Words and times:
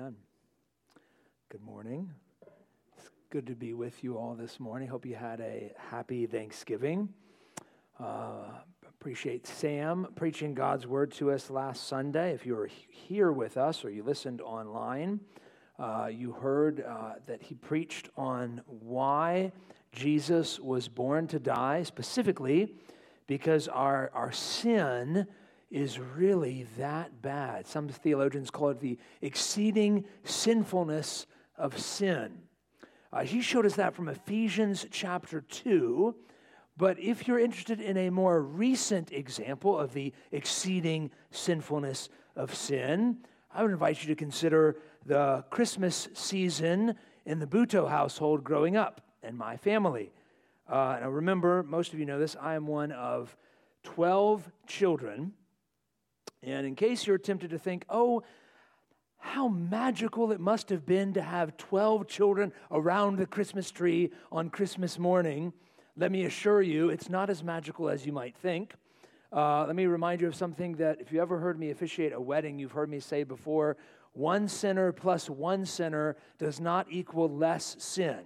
Amen. 0.00 0.16
Good 1.50 1.60
morning. 1.60 2.10
It's 2.96 3.10
good 3.28 3.46
to 3.48 3.54
be 3.54 3.74
with 3.74 4.02
you 4.02 4.16
all 4.16 4.34
this 4.34 4.58
morning. 4.58 4.88
Hope 4.88 5.04
you 5.04 5.14
had 5.14 5.40
a 5.42 5.72
happy 5.76 6.24
Thanksgiving. 6.24 7.10
Uh, 7.98 8.44
appreciate 8.88 9.46
Sam 9.46 10.06
preaching 10.14 10.54
God's 10.54 10.86
word 10.86 11.12
to 11.12 11.30
us 11.32 11.50
last 11.50 11.86
Sunday. 11.86 12.32
If 12.32 12.46
you 12.46 12.56
were 12.56 12.70
here 12.88 13.30
with 13.30 13.58
us 13.58 13.84
or 13.84 13.90
you 13.90 14.02
listened 14.02 14.40
online, 14.40 15.20
uh, 15.78 16.08
you 16.10 16.32
heard 16.32 16.80
uh, 16.80 17.16
that 17.26 17.42
he 17.42 17.54
preached 17.54 18.08
on 18.16 18.62
why 18.64 19.52
Jesus 19.92 20.58
was 20.58 20.88
born 20.88 21.26
to 21.26 21.38
die, 21.38 21.82
specifically 21.82 22.74
because 23.26 23.68
our, 23.68 24.10
our 24.14 24.32
sin 24.32 25.26
is 25.70 25.98
really 25.98 26.66
that 26.78 27.22
bad. 27.22 27.66
Some 27.66 27.88
theologians 27.88 28.50
call 28.50 28.70
it 28.70 28.80
the 28.80 28.98
exceeding 29.20 30.04
sinfulness 30.24 31.26
of 31.56 31.78
sin. 31.78 32.38
Uh, 33.12 33.22
he 33.22 33.40
showed 33.40 33.66
us 33.66 33.74
that 33.74 33.94
from 33.94 34.08
Ephesians 34.08 34.86
chapter 34.90 35.40
2. 35.40 36.14
But 36.76 36.98
if 36.98 37.28
you're 37.28 37.38
interested 37.38 37.80
in 37.80 37.96
a 37.96 38.10
more 38.10 38.42
recent 38.42 39.12
example 39.12 39.78
of 39.78 39.92
the 39.92 40.12
exceeding 40.32 41.10
sinfulness 41.30 42.08
of 42.36 42.54
sin, 42.54 43.18
I 43.52 43.62
would 43.62 43.72
invite 43.72 44.00
you 44.02 44.08
to 44.08 44.14
consider 44.14 44.76
the 45.04 45.44
Christmas 45.50 46.08
season 46.14 46.94
in 47.26 47.38
the 47.38 47.46
Buto 47.46 47.88
household 47.88 48.44
growing 48.44 48.76
up 48.76 49.02
and 49.22 49.36
my 49.36 49.56
family. 49.56 50.12
Uh, 50.68 50.98
now, 51.00 51.10
remember, 51.10 51.62
most 51.62 51.92
of 51.92 51.98
you 51.98 52.06
know 52.06 52.18
this, 52.18 52.36
I 52.40 52.54
am 52.54 52.66
one 52.66 52.92
of 52.92 53.36
12 53.82 54.48
children. 54.66 55.32
And 56.42 56.66
in 56.66 56.74
case 56.74 57.06
you're 57.06 57.18
tempted 57.18 57.50
to 57.50 57.58
think, 57.58 57.84
oh, 57.88 58.22
how 59.18 59.48
magical 59.48 60.32
it 60.32 60.40
must 60.40 60.70
have 60.70 60.86
been 60.86 61.12
to 61.12 61.22
have 61.22 61.56
12 61.58 62.08
children 62.08 62.52
around 62.70 63.16
the 63.16 63.26
Christmas 63.26 63.70
tree 63.70 64.10
on 64.32 64.48
Christmas 64.48 64.98
morning, 64.98 65.52
let 65.96 66.10
me 66.10 66.24
assure 66.24 66.62
you, 66.62 66.88
it's 66.88 67.10
not 67.10 67.28
as 67.28 67.44
magical 67.44 67.90
as 67.90 68.06
you 68.06 68.12
might 68.12 68.34
think. 68.36 68.72
Uh, 69.32 69.64
let 69.66 69.76
me 69.76 69.86
remind 69.86 70.20
you 70.20 70.26
of 70.26 70.34
something 70.34 70.72
that 70.76 71.00
if 71.00 71.12
you 71.12 71.20
ever 71.20 71.38
heard 71.38 71.58
me 71.58 71.70
officiate 71.70 72.12
a 72.12 72.20
wedding, 72.20 72.58
you've 72.58 72.72
heard 72.72 72.88
me 72.88 72.98
say 72.98 73.22
before 73.22 73.76
one 74.12 74.48
sinner 74.48 74.90
plus 74.90 75.30
one 75.30 75.64
sinner 75.64 76.16
does 76.38 76.58
not 76.58 76.86
equal 76.90 77.28
less 77.28 77.76
sin. 77.78 78.20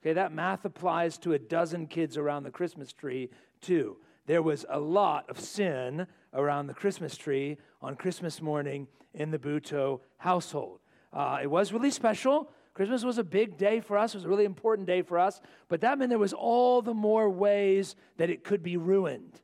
Okay, 0.00 0.12
that 0.12 0.32
math 0.32 0.64
applies 0.64 1.18
to 1.18 1.32
a 1.32 1.38
dozen 1.38 1.86
kids 1.86 2.16
around 2.16 2.44
the 2.44 2.50
Christmas 2.50 2.92
tree, 2.92 3.30
too. 3.60 3.96
There 4.26 4.42
was 4.42 4.64
a 4.68 4.78
lot 4.78 5.28
of 5.28 5.40
sin 5.40 6.06
around 6.34 6.66
the 6.66 6.74
Christmas 6.74 7.16
tree 7.16 7.56
on 7.80 7.96
Christmas 7.96 8.40
morning 8.42 8.86
in 9.14 9.30
the 9.30 9.38
Buto 9.38 10.00
household. 10.16 10.80
Uh, 11.12 11.38
it 11.42 11.46
was 11.46 11.72
really 11.72 11.90
special. 11.90 12.50
Christmas 12.74 13.04
was 13.04 13.18
a 13.18 13.24
big 13.24 13.56
day 13.56 13.80
for 13.80 13.98
us, 13.98 14.14
it 14.14 14.18
was 14.18 14.24
a 14.24 14.28
really 14.28 14.44
important 14.44 14.86
day 14.86 15.02
for 15.02 15.18
us, 15.18 15.40
but 15.68 15.80
that 15.80 15.98
meant 15.98 16.10
there 16.10 16.18
was 16.18 16.32
all 16.32 16.80
the 16.80 16.94
more 16.94 17.28
ways 17.28 17.96
that 18.18 18.30
it 18.30 18.44
could 18.44 18.62
be 18.62 18.76
ruined. 18.76 19.40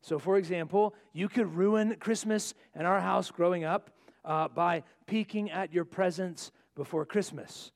So, 0.00 0.18
for 0.18 0.36
example, 0.38 0.94
you 1.12 1.28
could 1.28 1.54
ruin 1.54 1.96
Christmas 1.96 2.54
in 2.74 2.86
our 2.86 3.00
house 3.00 3.30
growing 3.30 3.64
up 3.64 3.90
uh, 4.24 4.48
by 4.48 4.84
peeking 5.06 5.50
at 5.50 5.72
your 5.72 5.84
presents 5.84 6.50
before 6.74 7.04
Christmas. 7.04 7.72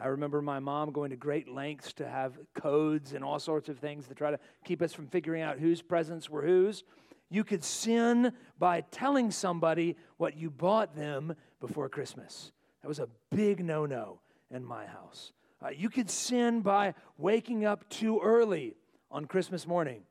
I 0.00 0.06
remember 0.06 0.40
my 0.40 0.60
mom 0.60 0.92
going 0.92 1.10
to 1.10 1.16
great 1.16 1.48
lengths 1.48 1.92
to 1.94 2.08
have 2.08 2.38
codes 2.54 3.14
and 3.14 3.24
all 3.24 3.40
sorts 3.40 3.68
of 3.68 3.78
things 3.78 4.06
to 4.06 4.14
try 4.14 4.30
to 4.30 4.38
keep 4.64 4.80
us 4.80 4.92
from 4.92 5.08
figuring 5.08 5.42
out 5.42 5.58
whose 5.58 5.82
presents 5.82 6.30
were 6.30 6.42
whose. 6.42 6.84
You 7.30 7.44
could 7.44 7.62
sin 7.62 8.32
by 8.58 8.80
telling 8.80 9.30
somebody 9.30 9.96
what 10.16 10.36
you 10.36 10.50
bought 10.50 10.96
them 10.96 11.34
before 11.60 11.88
Christmas. 11.88 12.52
That 12.82 12.88
was 12.88 12.98
a 12.98 13.08
big 13.30 13.64
no 13.64 13.86
no 13.86 14.20
in 14.50 14.64
my 14.64 14.86
house. 14.86 15.32
Uh, 15.62 15.70
you 15.70 15.90
could 15.90 16.08
sin 16.08 16.60
by 16.60 16.94
waking 17.16 17.64
up 17.64 17.88
too 17.88 18.20
early 18.22 18.76
on 19.10 19.26
Christmas 19.26 19.66
morning. 19.66 20.02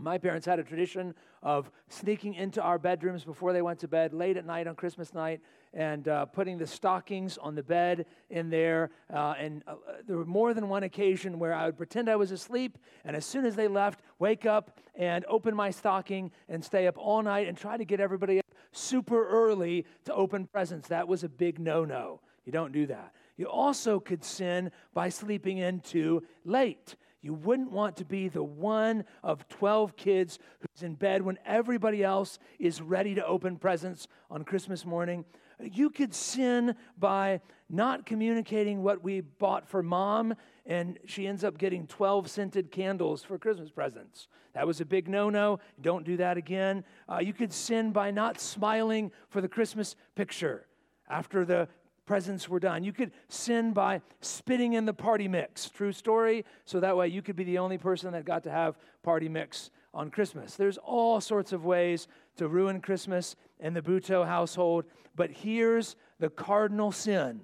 My 0.00 0.16
parents 0.16 0.46
had 0.46 0.60
a 0.60 0.62
tradition 0.62 1.14
of 1.42 1.70
sneaking 1.88 2.34
into 2.34 2.62
our 2.62 2.78
bedrooms 2.78 3.24
before 3.24 3.52
they 3.52 3.62
went 3.62 3.80
to 3.80 3.88
bed 3.88 4.12
late 4.12 4.36
at 4.36 4.46
night 4.46 4.68
on 4.68 4.76
Christmas 4.76 5.12
night 5.12 5.40
and 5.74 6.06
uh, 6.06 6.24
putting 6.26 6.56
the 6.56 6.66
stockings 6.66 7.36
on 7.36 7.54
the 7.54 7.62
bed 7.62 8.06
in 8.30 8.48
there. 8.48 8.90
Uh, 9.12 9.34
and 9.38 9.64
uh, 9.66 9.74
there 10.06 10.16
were 10.16 10.24
more 10.24 10.54
than 10.54 10.68
one 10.68 10.84
occasion 10.84 11.38
where 11.38 11.52
I 11.52 11.66
would 11.66 11.76
pretend 11.76 12.08
I 12.08 12.16
was 12.16 12.30
asleep, 12.30 12.78
and 13.04 13.16
as 13.16 13.26
soon 13.26 13.44
as 13.44 13.56
they 13.56 13.66
left, 13.66 14.00
wake 14.18 14.46
up 14.46 14.78
and 14.94 15.24
open 15.26 15.54
my 15.54 15.70
stocking 15.70 16.30
and 16.48 16.64
stay 16.64 16.86
up 16.86 16.96
all 16.96 17.22
night 17.22 17.48
and 17.48 17.56
try 17.56 17.76
to 17.76 17.84
get 17.84 18.00
everybody 18.00 18.38
up 18.38 18.46
super 18.70 19.28
early 19.28 19.84
to 20.04 20.14
open 20.14 20.46
presents. 20.46 20.88
That 20.88 21.08
was 21.08 21.24
a 21.24 21.28
big 21.28 21.58
no 21.58 21.84
no. 21.84 22.20
You 22.44 22.52
don't 22.52 22.72
do 22.72 22.86
that. 22.86 23.12
You 23.36 23.46
also 23.46 24.00
could 24.00 24.24
sin 24.24 24.70
by 24.94 25.08
sleeping 25.08 25.58
in 25.58 25.80
too 25.80 26.24
late. 26.44 26.96
You 27.20 27.34
wouldn't 27.34 27.72
want 27.72 27.96
to 27.96 28.04
be 28.04 28.28
the 28.28 28.42
one 28.42 29.04
of 29.22 29.48
12 29.48 29.96
kids 29.96 30.38
who's 30.60 30.82
in 30.82 30.94
bed 30.94 31.22
when 31.22 31.38
everybody 31.44 32.04
else 32.04 32.38
is 32.58 32.80
ready 32.80 33.14
to 33.16 33.26
open 33.26 33.56
presents 33.56 34.06
on 34.30 34.44
Christmas 34.44 34.86
morning. 34.86 35.24
You 35.60 35.90
could 35.90 36.14
sin 36.14 36.76
by 36.96 37.40
not 37.68 38.06
communicating 38.06 38.82
what 38.82 39.02
we 39.02 39.20
bought 39.20 39.68
for 39.68 39.82
mom, 39.82 40.34
and 40.64 40.98
she 41.06 41.26
ends 41.26 41.42
up 41.42 41.58
getting 41.58 41.88
12 41.88 42.30
scented 42.30 42.70
candles 42.70 43.24
for 43.24 43.38
Christmas 43.38 43.70
presents. 43.70 44.28
That 44.54 44.66
was 44.66 44.80
a 44.80 44.84
big 44.84 45.08
no 45.08 45.28
no. 45.28 45.58
Don't 45.80 46.04
do 46.04 46.16
that 46.18 46.36
again. 46.36 46.84
Uh, 47.08 47.18
you 47.18 47.32
could 47.32 47.52
sin 47.52 47.90
by 47.90 48.12
not 48.12 48.40
smiling 48.40 49.10
for 49.28 49.40
the 49.40 49.48
Christmas 49.48 49.96
picture 50.14 50.66
after 51.08 51.44
the 51.44 51.68
presents 52.08 52.48
were 52.48 52.58
done. 52.58 52.82
You 52.82 52.92
could 52.92 53.12
sin 53.28 53.72
by 53.72 54.00
spitting 54.22 54.72
in 54.72 54.86
the 54.86 54.94
party 54.94 55.28
mix. 55.28 55.68
True 55.68 55.92
story. 55.92 56.46
So 56.64 56.80
that 56.80 56.96
way 56.96 57.08
you 57.08 57.20
could 57.20 57.36
be 57.36 57.44
the 57.44 57.58
only 57.58 57.76
person 57.76 58.12
that 58.12 58.24
got 58.24 58.42
to 58.44 58.50
have 58.50 58.78
party 59.02 59.28
mix 59.28 59.70
on 59.92 60.10
Christmas. 60.10 60.56
There's 60.56 60.78
all 60.78 61.20
sorts 61.20 61.52
of 61.52 61.66
ways 61.66 62.08
to 62.38 62.48
ruin 62.48 62.80
Christmas 62.80 63.36
in 63.60 63.74
the 63.74 63.82
Buto 63.82 64.26
household, 64.26 64.86
but 65.14 65.30
here's 65.30 65.96
the 66.18 66.30
cardinal 66.30 66.92
sin. 66.92 67.42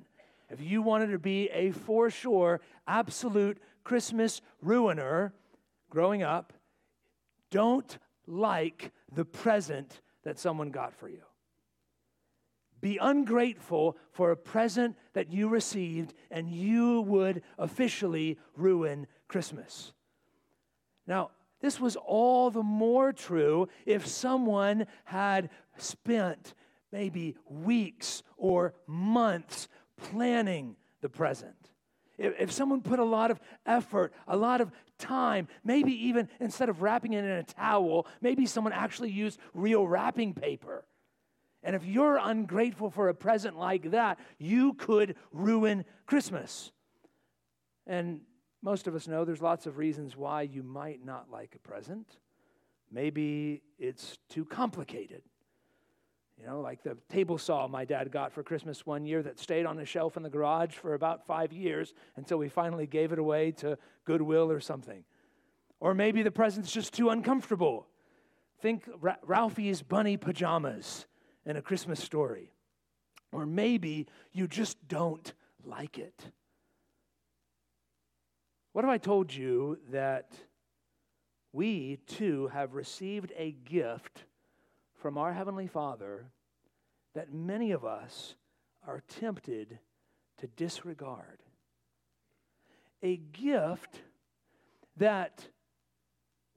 If 0.50 0.62
you 0.62 0.80
wanted 0.80 1.08
to 1.08 1.18
be 1.18 1.50
a 1.50 1.70
for 1.70 2.08
sure, 2.08 2.60
absolute 2.88 3.58
Christmas 3.84 4.40
ruiner 4.62 5.34
growing 5.90 6.22
up, 6.22 6.54
don't 7.50 7.98
like 8.26 8.92
the 9.12 9.26
present 9.26 10.00
that 10.24 10.38
someone 10.38 10.70
got 10.70 10.94
for 10.94 11.08
you 11.08 11.20
be 12.84 12.98
ungrateful 13.00 13.96
for 14.12 14.30
a 14.30 14.36
present 14.36 14.94
that 15.14 15.32
you 15.32 15.48
received, 15.48 16.12
and 16.30 16.50
you 16.50 17.00
would 17.00 17.40
officially 17.56 18.38
ruin 18.58 19.06
Christmas. 19.26 19.94
Now, 21.06 21.30
this 21.62 21.80
was 21.80 21.96
all 21.96 22.50
the 22.50 22.62
more 22.62 23.10
true 23.10 23.70
if 23.86 24.06
someone 24.06 24.86
had 25.04 25.48
spent 25.78 26.52
maybe 26.92 27.36
weeks 27.48 28.22
or 28.36 28.74
months 28.86 29.68
planning 29.96 30.76
the 31.00 31.08
present. 31.08 31.70
If, 32.18 32.52
someone 32.52 32.82
put 32.82 32.98
a 32.98 33.04
lot 33.04 33.30
of 33.30 33.40
effort, 33.64 34.12
a 34.28 34.36
lot 34.36 34.60
of 34.60 34.70
time, 34.98 35.48
maybe 35.64 35.92
even 36.08 36.28
instead 36.38 36.68
of 36.68 36.82
wrapping 36.82 37.14
it 37.14 37.24
in 37.24 37.30
a 37.30 37.44
towel, 37.44 38.06
maybe 38.20 38.44
someone 38.44 38.74
actually 38.74 39.10
used 39.10 39.40
real 39.54 39.88
wrapping 39.88 40.34
paper 40.34 40.84
and 41.64 41.74
if 41.74 41.84
you're 41.86 42.18
ungrateful 42.18 42.90
for 42.90 43.08
a 43.08 43.14
present 43.14 43.58
like 43.58 43.90
that, 43.92 44.18
you 44.38 44.74
could 44.74 45.16
ruin 45.32 45.86
Christmas. 46.06 46.70
And 47.86 48.20
most 48.62 48.86
of 48.86 48.94
us 48.94 49.08
know 49.08 49.24
there's 49.24 49.42
lots 49.42 49.66
of 49.66 49.78
reasons 49.78 50.14
why 50.14 50.42
you 50.42 50.62
might 50.62 51.04
not 51.04 51.30
like 51.30 51.54
a 51.56 51.58
present. 51.58 52.18
Maybe 52.92 53.62
it's 53.78 54.18
too 54.28 54.44
complicated. 54.44 55.22
You 56.38 56.46
know, 56.46 56.60
like 56.60 56.82
the 56.82 56.98
table 57.08 57.38
saw 57.38 57.66
my 57.66 57.86
dad 57.86 58.10
got 58.10 58.32
for 58.32 58.42
Christmas 58.42 58.84
one 58.84 59.06
year 59.06 59.22
that 59.22 59.38
stayed 59.38 59.64
on 59.64 59.78
a 59.78 59.86
shelf 59.86 60.18
in 60.18 60.22
the 60.22 60.30
garage 60.30 60.74
for 60.74 60.92
about 60.92 61.24
five 61.26 61.52
years 61.52 61.94
until 62.16 62.36
we 62.36 62.50
finally 62.50 62.86
gave 62.86 63.12
it 63.12 63.18
away 63.18 63.52
to 63.52 63.78
Goodwill 64.04 64.50
or 64.50 64.60
something. 64.60 65.04
Or 65.80 65.94
maybe 65.94 66.22
the 66.22 66.30
present's 66.30 66.72
just 66.72 66.92
too 66.92 67.08
uncomfortable. 67.08 67.86
Think 68.60 68.88
Ra- 69.00 69.16
Ralphie's 69.22 69.80
bunny 69.80 70.16
pajamas 70.16 71.06
in 71.46 71.56
a 71.56 71.62
Christmas 71.62 72.02
story. 72.02 72.52
Or 73.32 73.46
maybe 73.46 74.06
you 74.32 74.46
just 74.46 74.76
don't 74.88 75.32
like 75.64 75.98
it. 75.98 76.26
What 78.72 78.84
if 78.84 78.90
I 78.90 78.98
told 78.98 79.32
you 79.32 79.78
that 79.90 80.32
we 81.52 81.98
too 82.06 82.48
have 82.48 82.74
received 82.74 83.32
a 83.36 83.52
gift 83.52 84.24
from 84.94 85.16
our 85.16 85.32
Heavenly 85.32 85.66
Father 85.66 86.26
that 87.14 87.32
many 87.32 87.70
of 87.70 87.84
us 87.84 88.34
are 88.86 89.02
tempted 89.08 89.78
to 90.38 90.46
disregard? 90.48 91.42
A 93.02 93.16
gift 93.16 94.00
that 94.96 95.46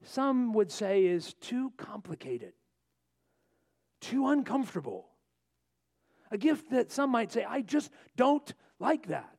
some 0.02 0.52
would 0.52 0.70
say 0.70 1.04
is 1.04 1.34
too 1.34 1.72
complicated 1.76 2.52
too 4.00 4.28
uncomfortable. 4.28 5.08
A 6.30 6.38
gift 6.38 6.70
that 6.70 6.92
some 6.92 7.10
might 7.10 7.32
say, 7.32 7.44
I 7.44 7.62
just 7.62 7.90
don't 8.16 8.52
like 8.78 9.06
that. 9.08 9.38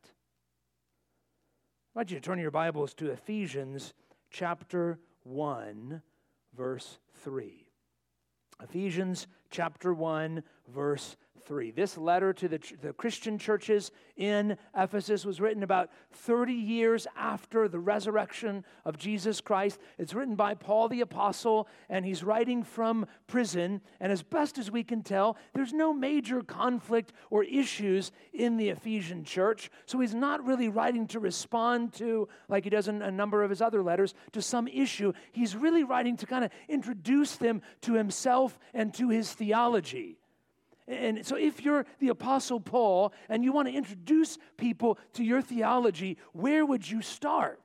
I 1.95 1.99
want 1.99 2.11
you 2.11 2.17
to 2.17 2.21
turn 2.21 2.39
your 2.39 2.51
Bibles 2.51 2.93
to 2.95 3.11
Ephesians 3.11 3.93
chapter 4.31 4.99
1, 5.23 6.01
verse 6.55 6.99
3. 7.23 7.67
Ephesians 8.61 9.27
chapter 9.49 9.93
1, 9.93 10.43
verse 10.67 11.15
3. 11.45 11.71
This 11.71 11.97
letter 11.97 12.33
to 12.33 12.47
the, 12.47 12.59
the 12.81 12.93
Christian 12.93 13.37
churches 13.37 13.91
in 14.15 14.57
Ephesus 14.77 15.25
was 15.25 15.39
written 15.39 15.63
about 15.63 15.89
30 16.11 16.53
years 16.53 17.07
after 17.17 17.67
the 17.67 17.79
resurrection 17.79 18.63
of 18.85 18.97
Jesus 18.97 19.41
Christ. 19.41 19.79
It's 19.97 20.13
written 20.13 20.35
by 20.35 20.53
Paul 20.53 20.89
the 20.89 21.01
Apostle, 21.01 21.67
and 21.89 22.05
he's 22.05 22.23
writing 22.23 22.63
from 22.63 23.05
prison. 23.27 23.81
And 23.99 24.11
as 24.11 24.21
best 24.21 24.57
as 24.57 24.69
we 24.69 24.83
can 24.83 25.01
tell, 25.01 25.37
there's 25.53 25.73
no 25.73 25.93
major 25.93 26.41
conflict 26.41 27.13
or 27.29 27.43
issues 27.43 28.11
in 28.33 28.57
the 28.57 28.69
Ephesian 28.69 29.23
church. 29.23 29.71
So 29.85 29.99
he's 29.99 30.13
not 30.13 30.45
really 30.45 30.69
writing 30.69 31.07
to 31.07 31.19
respond 31.19 31.93
to, 31.93 32.27
like 32.47 32.65
he 32.65 32.69
does 32.69 32.87
in 32.87 33.01
a 33.01 33.11
number 33.11 33.43
of 33.43 33.49
his 33.49 33.61
other 33.61 33.81
letters, 33.81 34.13
to 34.33 34.41
some 34.41 34.67
issue. 34.67 35.13
He's 35.31 35.55
really 35.55 35.83
writing 35.83 36.17
to 36.17 36.25
kind 36.25 36.43
of 36.43 36.51
introduce 36.67 37.37
them 37.37 37.61
to 37.81 37.93
himself 37.93 38.59
and 38.73 38.93
to 38.95 39.09
his 39.09 39.33
theology. 39.33 40.18
And 40.89 41.23
so, 41.23 41.35
if 41.35 41.63
you're 41.63 41.85
the 41.99 42.09
Apostle 42.09 42.59
Paul 42.59 43.13
and 43.29 43.43
you 43.43 43.51
want 43.51 43.67
to 43.67 43.73
introduce 43.73 44.39
people 44.57 44.97
to 45.13 45.23
your 45.23 45.41
theology, 45.41 46.17
where 46.33 46.65
would 46.65 46.89
you 46.89 47.03
start? 47.03 47.61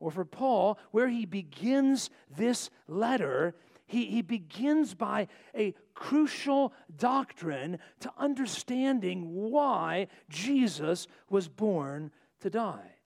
Or 0.00 0.10
for 0.10 0.24
Paul, 0.24 0.78
where 0.92 1.08
he 1.08 1.26
begins 1.26 2.08
this 2.34 2.70
letter, 2.88 3.54
he, 3.86 4.06
he 4.06 4.22
begins 4.22 4.94
by 4.94 5.28
a 5.54 5.74
crucial 5.94 6.72
doctrine 6.96 7.78
to 8.00 8.10
understanding 8.16 9.50
why 9.50 10.08
Jesus 10.30 11.06
was 11.28 11.48
born 11.48 12.10
to 12.40 12.48
die. 12.48 12.96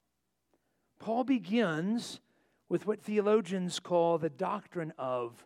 Paul 1.01 1.25
begins 1.25 2.21
with 2.69 2.87
what 2.87 3.03
theologians 3.03 3.81
call 3.81 4.19
the 4.19 4.31
doctrine 4.31 4.93
of 4.99 5.45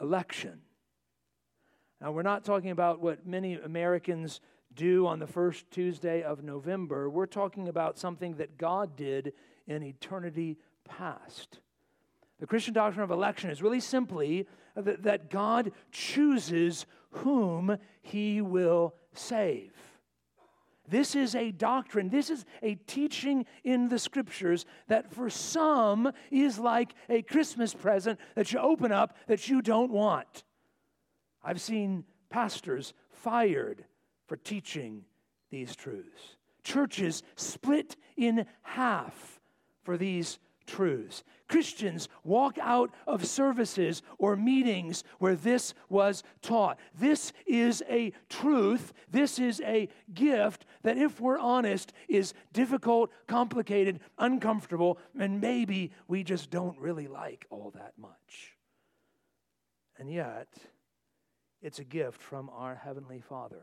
election. 0.00 0.63
Now, 2.04 2.12
we're 2.12 2.20
not 2.20 2.44
talking 2.44 2.70
about 2.70 3.00
what 3.00 3.26
many 3.26 3.54
Americans 3.54 4.42
do 4.74 5.06
on 5.06 5.20
the 5.20 5.26
first 5.26 5.70
Tuesday 5.70 6.22
of 6.22 6.44
November. 6.44 7.08
We're 7.08 7.24
talking 7.24 7.66
about 7.66 7.98
something 7.98 8.34
that 8.34 8.58
God 8.58 8.94
did 8.94 9.32
in 9.66 9.82
eternity 9.82 10.58
past. 10.86 11.60
The 12.40 12.46
Christian 12.46 12.74
doctrine 12.74 13.04
of 13.04 13.10
election 13.10 13.48
is 13.48 13.62
really 13.62 13.80
simply 13.80 14.46
that 14.76 15.30
God 15.30 15.72
chooses 15.92 16.84
whom 17.08 17.78
he 18.02 18.42
will 18.42 18.94
save. 19.14 19.72
This 20.86 21.14
is 21.16 21.34
a 21.34 21.52
doctrine, 21.52 22.10
this 22.10 22.28
is 22.28 22.44
a 22.62 22.74
teaching 22.74 23.46
in 23.62 23.88
the 23.88 23.98
scriptures 23.98 24.66
that 24.88 25.10
for 25.10 25.30
some 25.30 26.12
is 26.30 26.58
like 26.58 26.94
a 27.08 27.22
Christmas 27.22 27.72
present 27.72 28.20
that 28.34 28.52
you 28.52 28.58
open 28.58 28.92
up 28.92 29.16
that 29.26 29.48
you 29.48 29.62
don't 29.62 29.90
want. 29.90 30.44
I've 31.44 31.60
seen 31.60 32.04
pastors 32.30 32.94
fired 33.10 33.84
for 34.26 34.36
teaching 34.36 35.04
these 35.50 35.76
truths, 35.76 36.36
churches 36.62 37.22
split 37.36 37.96
in 38.16 38.46
half 38.62 39.40
for 39.82 39.96
these 39.96 40.38
truths. 40.66 41.22
Christians 41.46 42.08
walk 42.24 42.56
out 42.60 42.90
of 43.06 43.26
services 43.26 44.02
or 44.18 44.34
meetings 44.34 45.04
where 45.18 45.36
this 45.36 45.74
was 45.90 46.22
taught. 46.40 46.78
This 46.98 47.32
is 47.46 47.82
a 47.88 48.12
truth, 48.28 48.94
this 49.10 49.38
is 49.38 49.60
a 49.60 49.88
gift 50.12 50.64
that, 50.82 50.96
if 50.96 51.20
we're 51.20 51.38
honest, 51.38 51.92
is 52.08 52.32
difficult, 52.52 53.10
complicated, 53.26 54.00
uncomfortable, 54.18 54.98
and 55.18 55.40
maybe 55.40 55.92
we 56.08 56.24
just 56.24 56.50
don't 56.50 56.78
really 56.78 57.06
like 57.06 57.46
all 57.50 57.70
that 57.74 57.92
much. 57.98 58.56
And 59.98 60.10
yet, 60.10 60.48
it's 61.64 61.78
a 61.78 61.84
gift 61.84 62.20
from 62.20 62.50
our 62.50 62.74
Heavenly 62.74 63.22
Father. 63.26 63.62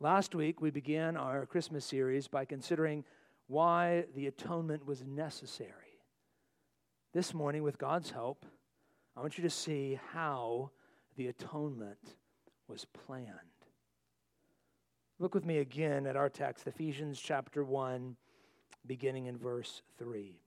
Last 0.00 0.34
week, 0.34 0.58
we 0.62 0.70
began 0.70 1.18
our 1.18 1.44
Christmas 1.44 1.84
series 1.84 2.28
by 2.28 2.46
considering 2.46 3.04
why 3.46 4.06
the 4.16 4.26
atonement 4.26 4.86
was 4.86 5.04
necessary. 5.04 6.00
This 7.12 7.34
morning, 7.34 7.62
with 7.62 7.76
God's 7.76 8.10
help, 8.10 8.46
I 9.14 9.20
want 9.20 9.36
you 9.36 9.44
to 9.44 9.50
see 9.50 10.00
how 10.14 10.70
the 11.16 11.26
atonement 11.26 12.16
was 12.68 12.86
planned. 12.86 13.28
Look 15.18 15.34
with 15.34 15.44
me 15.44 15.58
again 15.58 16.06
at 16.06 16.16
our 16.16 16.30
text, 16.30 16.66
Ephesians 16.66 17.20
chapter 17.20 17.62
1, 17.62 18.16
beginning 18.86 19.26
in 19.26 19.36
verse 19.36 19.82
3. 19.98 20.40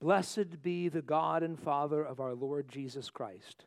Blessed 0.00 0.60
be 0.60 0.88
the 0.88 1.02
God 1.02 1.44
and 1.44 1.56
Father 1.56 2.02
of 2.02 2.18
our 2.18 2.34
Lord 2.34 2.68
Jesus 2.68 3.10
Christ 3.10 3.66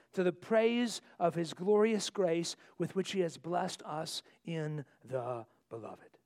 to 0.13 0.23
the 0.23 0.31
praise 0.31 1.01
of 1.19 1.35
his 1.35 1.53
glorious 1.53 2.09
grace 2.09 2.55
with 2.77 2.95
which 2.95 3.11
he 3.11 3.21
has 3.21 3.37
blessed 3.37 3.81
us 3.83 4.21
in 4.45 4.83
the 5.09 5.45
beloved. 5.69 6.17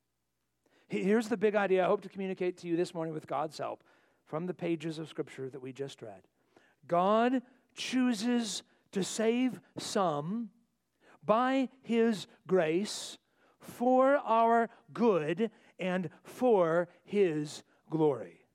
Here's 0.88 1.28
the 1.28 1.36
big 1.36 1.54
idea 1.54 1.84
I 1.84 1.88
hope 1.88 2.02
to 2.02 2.08
communicate 2.08 2.58
to 2.58 2.68
you 2.68 2.76
this 2.76 2.94
morning 2.94 3.14
with 3.14 3.26
God's 3.26 3.58
help 3.58 3.82
from 4.24 4.46
the 4.46 4.54
pages 4.54 4.98
of 4.98 5.08
Scripture 5.08 5.48
that 5.50 5.62
we 5.62 5.72
just 5.72 6.02
read. 6.02 6.22
God 6.86 7.42
chooses 7.74 8.62
to 8.92 9.02
save 9.02 9.60
some 9.78 10.50
by 11.24 11.68
his 11.82 12.26
grace 12.46 13.18
for 13.60 14.16
our 14.18 14.68
good 14.92 15.50
and 15.78 16.08
for 16.22 16.88
his 17.04 17.62
glory. 17.90 18.46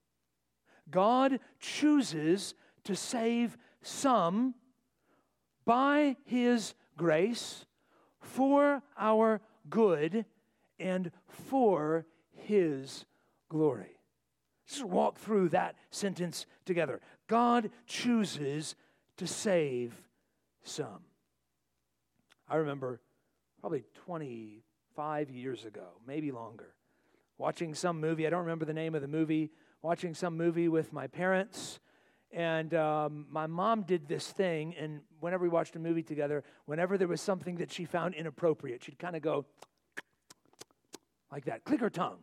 God 0.89 1.39
chooses 1.60 2.53
to 2.86 2.96
save 2.96 3.58
some 3.82 4.56
by 5.72 6.18
His 6.25 6.74
grace 6.98 7.66
for 8.20 8.84
our 9.00 9.40
good 9.70 10.25
and 10.78 11.12
for 11.30 12.06
His 12.34 13.06
glory. 13.48 13.98
Let's 14.68 14.84
walk 14.84 15.18
through 15.18 15.48
that 15.50 15.78
sentence 15.90 16.46
together. 16.66 17.00
God 17.30 17.70
chooses 17.88 18.75
to 19.16 19.25
save 19.25 19.94
some. 20.62 21.06
I 22.50 22.58
remember 22.58 23.00
probably 23.62 23.86
25 24.04 25.30
years 25.30 25.63
ago, 25.63 25.88
maybe 26.06 26.34
longer, 26.34 26.74
watching 27.38 27.75
some 27.75 28.01
movie. 28.01 28.28
I 28.28 28.30
don't 28.30 28.42
remember 28.42 28.66
the 28.66 28.74
name 28.74 28.94
of 28.94 29.01
the 29.01 29.08
movie. 29.08 29.51
Watching 29.82 30.16
some 30.16 30.36
movie 30.36 30.68
with 30.68 30.92
my 30.92 31.08
parents 31.08 31.80
and 32.34 32.74
um, 32.74 33.26
my 33.30 33.48
mom 33.48 33.84
did 33.84 34.08
this 34.08 34.28
thing, 34.28 34.76
and 34.78 35.02
whenever 35.20 35.44
we 35.44 35.50
watched 35.50 35.76
a 35.76 35.80
movie 35.80 36.04
together, 36.04 36.44
whenever 36.66 36.98
there 36.98 37.08
was 37.08 37.22
something 37.22 37.56
that 37.58 37.72
she 37.72 37.86
found 37.86 38.16
inappropriate, 38.16 38.84
she'd 38.84 39.00
kind 39.00 39.16
of 39.16 39.22
go 39.22 39.46
like 41.32 41.46
that, 41.46 41.64
click 41.64 41.80
her 41.80 41.90
tongue. 41.90 42.20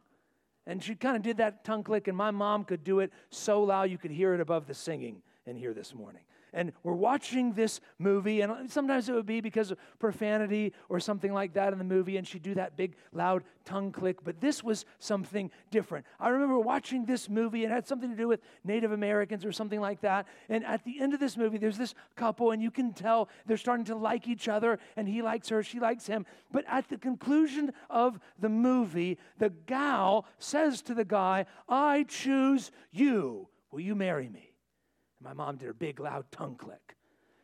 And 0.67 0.83
she 0.83 0.95
kind 0.95 1.17
of 1.17 1.23
did 1.23 1.39
that 1.39 1.65
tongue 1.65 1.83
click, 1.83 2.09
and 2.09 2.17
my 2.17 2.31
mom 2.31 2.65
could 2.65 2.85
do 2.85 3.01
it 3.01 3.11
so 3.31 3.63
loud 3.63 3.91
you 3.91 3.99
could 3.99 4.11
hear 4.11 4.35
it 4.35 4.41
above 4.41 4.67
the 4.67 4.75
singing 4.75 5.23
in 5.47 5.57
here 5.57 5.73
this 5.73 5.95
morning 5.95 6.23
and 6.53 6.73
we're 6.83 6.93
watching 6.95 7.53
this 7.53 7.81
movie, 7.99 8.41
and 8.41 8.71
sometimes 8.71 9.09
it 9.09 9.13
would 9.13 9.27
be 9.27 9.41
because 9.41 9.71
of 9.71 9.79
profanity 9.99 10.73
or 10.89 11.01
something 11.01 11.33
like 11.33 11.55
that 11.55 11.73
in 11.73 11.79
the 11.79 11.85
movie, 11.85 12.17
and 12.17 12.27
she'd 12.27 12.43
do 12.43 12.55
that 12.55 12.77
big, 12.77 12.95
loud 13.13 13.43
tongue 13.65 13.93
click, 13.93 14.25
but 14.25 14.41
this 14.41 14.65
was 14.65 14.85
something 14.99 15.51
different. 15.71 16.07
I 16.19 16.31
remember 16.31 16.59
watching 16.59 17.05
this 17.05 17.29
movie, 17.29 17.65
and 17.65 17.73
it 17.73 17.75
had 17.75 17.87
something 17.87 18.11
to 18.11 18.17
do 18.17 18.29
with 18.29 18.41
Native 18.65 18.93
Americans 18.93 19.45
or 19.45 19.53
something 19.53 19.81
like 19.81 20.01
that, 20.01 20.27
and 20.49 20.65
at 20.65 20.85
the 20.85 21.01
end 21.01 21.15
of 21.15 21.21
this 21.21 21.37
movie, 21.37 21.59
there's 21.59 21.79
this 21.79 21.95
couple, 22.17 22.51
and 22.53 22.63
you 22.63 22.71
can 22.71 22.93
tell 22.93 23.29
they're 23.47 23.57
starting 23.57 23.85
to 23.87 23.97
like 23.97 24.27
each 24.27 24.49
other, 24.49 24.79
and 24.97 25.09
he 25.09 25.23
likes 25.23 25.49
her, 25.49 25.63
she 25.63 25.81
likes 25.81 26.07
him, 26.07 26.25
but 26.51 26.65
at 26.67 26.89
the 26.89 26.97
conclusion 26.97 27.73
of 27.91 28.19
the 28.39 28.49
movie, 28.49 29.19
the 29.39 29.51
gal 29.51 30.25
says 30.39 30.83
to 30.83 30.95
the 30.95 31.05
guy, 31.05 31.47
I 31.69 32.05
choose 32.09 32.71
you. 32.91 33.49
Will 33.71 33.81
you 33.81 33.95
marry 33.95 34.29
me? 34.29 34.48
And 35.19 35.27
my 35.27 35.33
mom 35.33 35.57
did 35.57 35.67
her 35.67 35.73
big, 35.73 36.01
loud 36.01 36.31
tongue 36.31 36.57
click. 36.57 36.97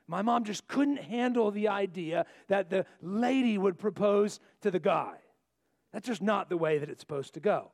My 0.06 0.22
mom 0.22 0.44
just 0.44 0.68
couldn't 0.68 0.98
handle 0.98 1.50
the 1.50 1.68
idea 1.68 2.26
that 2.48 2.68
the 2.68 2.84
lady 3.00 3.56
would 3.56 3.78
propose 3.78 4.38
to 4.60 4.70
the 4.70 4.80
guy. 4.80 5.14
That's 5.92 6.06
just 6.06 6.22
not 6.22 6.48
the 6.48 6.56
way 6.56 6.78
that 6.78 6.90
it's 6.90 7.00
supposed 7.00 7.34
to 7.34 7.40
go. 7.40 7.70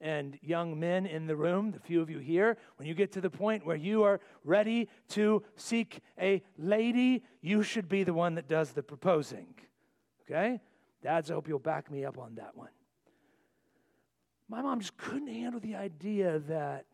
And 0.00 0.38
young 0.42 0.80
men 0.80 1.06
in 1.06 1.26
the 1.26 1.36
room, 1.36 1.72
the 1.72 1.78
few 1.78 2.00
of 2.00 2.10
you 2.10 2.18
here, 2.18 2.56
when 2.76 2.88
you 2.88 2.94
get 2.94 3.12
to 3.12 3.20
the 3.20 3.30
point 3.30 3.66
where 3.66 3.76
you 3.76 4.02
are 4.02 4.20
ready 4.44 4.88
to 5.10 5.42
seek 5.56 6.00
a 6.18 6.42
lady, 6.56 7.22
you 7.42 7.62
should 7.62 7.88
be 7.88 8.02
the 8.02 8.14
one 8.14 8.34
that 8.36 8.48
does 8.48 8.72
the 8.72 8.82
proposing. 8.82 9.54
Okay? 10.22 10.60
Dads, 11.02 11.30
I 11.30 11.34
hope 11.34 11.48
you'll 11.48 11.58
back 11.58 11.90
me 11.90 12.04
up 12.04 12.18
on 12.18 12.34
that 12.36 12.56
one. 12.56 12.70
My 14.48 14.62
mom 14.62 14.80
just 14.80 14.96
couldn't 14.96 15.28
handle 15.28 15.60
the 15.60 15.76
idea 15.76 16.40
that 16.40 16.86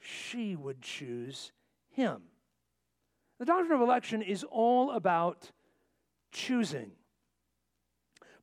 she 0.00 0.56
would 0.56 0.82
choose 0.82 1.52
him. 1.90 2.22
The 3.38 3.44
doctrine 3.46 3.72
of 3.72 3.80
election 3.80 4.22
is 4.22 4.44
all 4.44 4.90
about 4.90 5.50
choosing. 6.32 6.92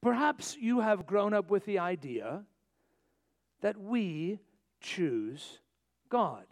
Perhaps 0.02 0.58
you 0.60 0.80
have 0.80 1.06
grown 1.06 1.34
up 1.34 1.50
with 1.50 1.66
the 1.66 1.80
idea 1.80 2.44
that 3.62 3.80
we 3.80 4.40
choose 4.80 5.60
God, 6.10 6.46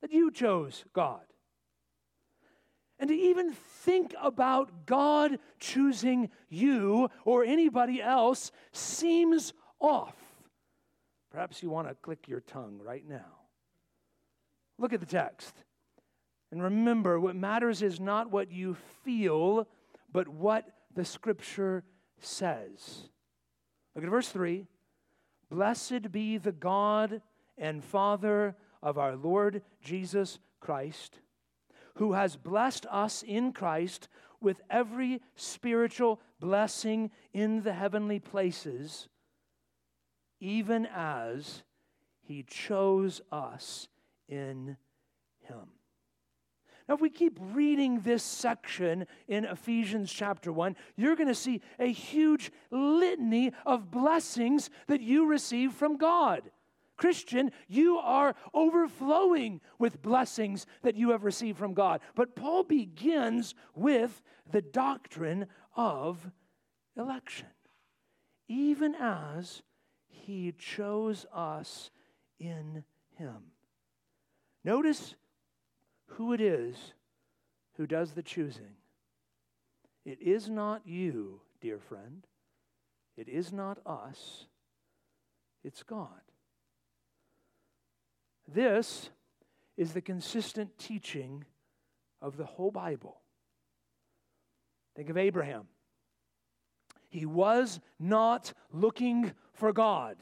that 0.00 0.12
you 0.12 0.30
chose 0.30 0.84
God. 0.92 1.22
And 3.00 3.08
to 3.08 3.14
even 3.14 3.52
think 3.52 4.14
about 4.20 4.86
God 4.86 5.38
choosing 5.60 6.30
you 6.48 7.08
or 7.24 7.44
anybody 7.44 8.02
else 8.02 8.50
seems 8.72 9.52
off. 9.78 10.16
Perhaps 11.30 11.62
you 11.62 11.70
want 11.70 11.88
to 11.88 11.94
click 11.94 12.26
your 12.26 12.40
tongue 12.40 12.80
right 12.82 13.08
now. 13.08 13.37
Look 14.78 14.92
at 14.92 15.00
the 15.00 15.06
text. 15.06 15.54
And 16.50 16.62
remember, 16.62 17.20
what 17.20 17.36
matters 17.36 17.82
is 17.82 18.00
not 18.00 18.30
what 18.30 18.50
you 18.50 18.76
feel, 19.04 19.68
but 20.10 20.28
what 20.28 20.66
the 20.94 21.04
scripture 21.04 21.84
says. 22.20 23.08
Look 23.94 24.04
at 24.04 24.10
verse 24.10 24.28
3 24.28 24.66
Blessed 25.50 26.12
be 26.12 26.38
the 26.38 26.52
God 26.52 27.22
and 27.56 27.84
Father 27.84 28.56
of 28.82 28.98
our 28.98 29.16
Lord 29.16 29.62
Jesus 29.82 30.38
Christ, 30.60 31.20
who 31.96 32.12
has 32.12 32.36
blessed 32.36 32.86
us 32.90 33.22
in 33.22 33.52
Christ 33.52 34.08
with 34.40 34.60
every 34.70 35.20
spiritual 35.34 36.20
blessing 36.38 37.10
in 37.32 37.62
the 37.62 37.72
heavenly 37.72 38.20
places, 38.20 39.08
even 40.40 40.86
as 40.86 41.64
he 42.20 42.44
chose 42.44 43.20
us 43.32 43.88
in 44.28 44.76
him. 45.40 45.68
Now, 46.88 46.94
if 46.94 47.00
we 47.02 47.10
keep 47.10 47.38
reading 47.38 48.00
this 48.00 48.22
section 48.22 49.06
in 49.26 49.44
Ephesians 49.44 50.10
chapter 50.10 50.50
1, 50.50 50.74
you're 50.96 51.16
going 51.16 51.28
to 51.28 51.34
see 51.34 51.60
a 51.78 51.92
huge 51.92 52.50
litany 52.70 53.52
of 53.66 53.90
blessings 53.90 54.70
that 54.86 55.02
you 55.02 55.26
receive 55.26 55.74
from 55.74 55.98
God. 55.98 56.50
Christian, 56.96 57.52
you 57.68 57.98
are 57.98 58.34
overflowing 58.54 59.60
with 59.78 60.02
blessings 60.02 60.66
that 60.82 60.96
you 60.96 61.10
have 61.10 61.24
received 61.24 61.58
from 61.58 61.74
God. 61.74 62.00
But 62.14 62.34
Paul 62.34 62.64
begins 62.64 63.54
with 63.74 64.22
the 64.50 64.62
doctrine 64.62 65.46
of 65.76 66.30
election, 66.96 67.46
even 68.48 68.94
as 68.94 69.62
he 70.08 70.52
chose 70.58 71.26
us 71.32 71.90
in 72.40 72.82
him. 73.16 73.52
Notice 74.68 75.14
who 76.08 76.34
it 76.34 76.42
is 76.42 76.92
who 77.78 77.86
does 77.86 78.12
the 78.12 78.22
choosing. 78.22 78.76
It 80.04 80.20
is 80.20 80.50
not 80.50 80.82
you, 80.84 81.40
dear 81.62 81.78
friend. 81.78 82.26
It 83.16 83.30
is 83.30 83.50
not 83.50 83.78
us. 83.86 84.44
It's 85.64 85.82
God. 85.82 86.20
This 88.46 89.08
is 89.78 89.94
the 89.94 90.02
consistent 90.02 90.78
teaching 90.78 91.46
of 92.20 92.36
the 92.36 92.44
whole 92.44 92.70
Bible. 92.70 93.22
Think 94.94 95.08
of 95.08 95.16
Abraham. 95.16 95.68
He 97.08 97.24
was 97.24 97.80
not 97.98 98.52
looking 98.70 99.32
for 99.54 99.72
God 99.72 100.18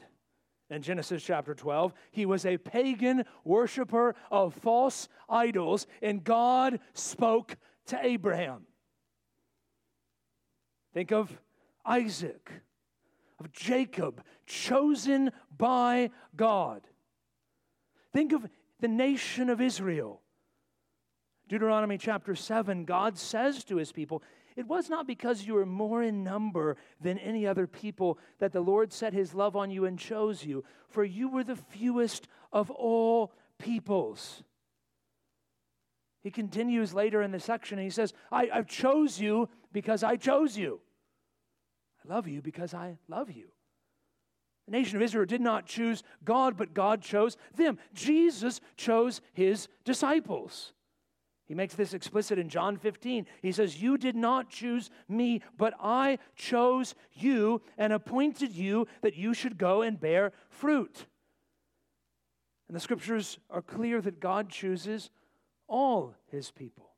in 0.69 0.81
Genesis 0.81 1.23
chapter 1.23 1.55
12. 1.55 1.93
He 2.11 2.25
was 2.25 2.45
a 2.45 2.57
pagan 2.57 3.23
worshiper 3.43 4.15
of 4.29 4.53
false 4.55 5.07
idols, 5.29 5.87
and 6.01 6.23
God 6.23 6.79
spoke 6.93 7.55
to 7.87 7.99
Abraham. 8.03 8.65
Think 10.93 11.11
of 11.11 11.31
Isaac, 11.85 12.51
of 13.39 13.51
Jacob, 13.51 14.23
chosen 14.45 15.31
by 15.55 16.09
God. 16.35 16.81
Think 18.13 18.33
of 18.33 18.47
the 18.79 18.87
nation 18.87 19.49
of 19.49 19.61
Israel. 19.61 20.21
Deuteronomy 21.47 21.97
chapter 21.97 22.35
7, 22.35 22.83
God 22.83 23.17
says 23.17 23.63
to 23.65 23.77
his 23.77 23.91
people, 23.91 24.21
it 24.57 24.67
was 24.67 24.89
not 24.89 25.05
because 25.05 25.45
you 25.45 25.53
were 25.53 25.67
more 25.67 26.01
in 26.01 26.23
number 26.23 26.77
than 26.99 27.19
any 27.19 27.45
other 27.45 27.67
people 27.67 28.17
that 28.39 28.51
the 28.51 28.59
Lord 28.59 28.91
set 28.91 29.13
his 29.13 29.35
love 29.35 29.55
on 29.55 29.69
you 29.69 29.85
and 29.85 29.99
chose 29.99 30.43
you, 30.43 30.63
for 30.89 31.03
you 31.03 31.29
were 31.29 31.43
the 31.43 31.55
fewest 31.55 32.27
of 32.51 32.71
all 32.71 33.31
peoples. 33.59 34.41
He 36.23 36.31
continues 36.31 36.91
later 36.91 37.21
in 37.21 37.31
the 37.31 37.39
section 37.39 37.77
and 37.77 37.85
he 37.85 37.91
says, 37.91 38.13
I, 38.31 38.49
I 38.51 38.61
chose 38.63 39.19
you 39.19 39.47
because 39.71 40.03
I 40.03 40.15
chose 40.15 40.57
you. 40.57 40.81
I 42.03 42.11
love 42.11 42.27
you 42.27 42.41
because 42.41 42.73
I 42.73 42.97
love 43.07 43.29
you. 43.29 43.49
The 44.65 44.71
nation 44.71 44.95
of 44.97 45.03
Israel 45.03 45.25
did 45.25 45.39
not 45.39 45.67
choose 45.67 46.01
God, 46.25 46.57
but 46.57 46.73
God 46.73 47.03
chose 47.03 47.37
them. 47.55 47.77
Jesus 47.93 48.59
chose 48.75 49.21
his 49.33 49.67
disciples. 49.85 50.73
He 51.47 51.55
makes 51.55 51.75
this 51.75 51.93
explicit 51.93 52.37
in 52.37 52.49
John 52.49 52.75
15. 52.77 53.25
He 53.41 53.51
says, 53.53 53.81
You 53.81 53.97
did 53.97 54.15
not 54.15 54.49
choose 54.49 54.89
me, 55.07 55.41
but 55.57 55.73
I 55.81 56.19
chose 56.35 56.93
you 57.13 57.61
and 57.77 57.93
appointed 57.93 58.51
you 58.51 58.87
that 59.01 59.15
you 59.15 59.33
should 59.33 59.57
go 59.57 59.81
and 59.81 59.99
bear 59.99 60.33
fruit. 60.49 61.05
And 62.67 62.75
the 62.75 62.81
scriptures 62.81 63.39
are 63.49 63.61
clear 63.61 64.01
that 64.01 64.19
God 64.19 64.49
chooses 64.49 65.09
all 65.67 66.15
his 66.29 66.51
people. 66.51 66.89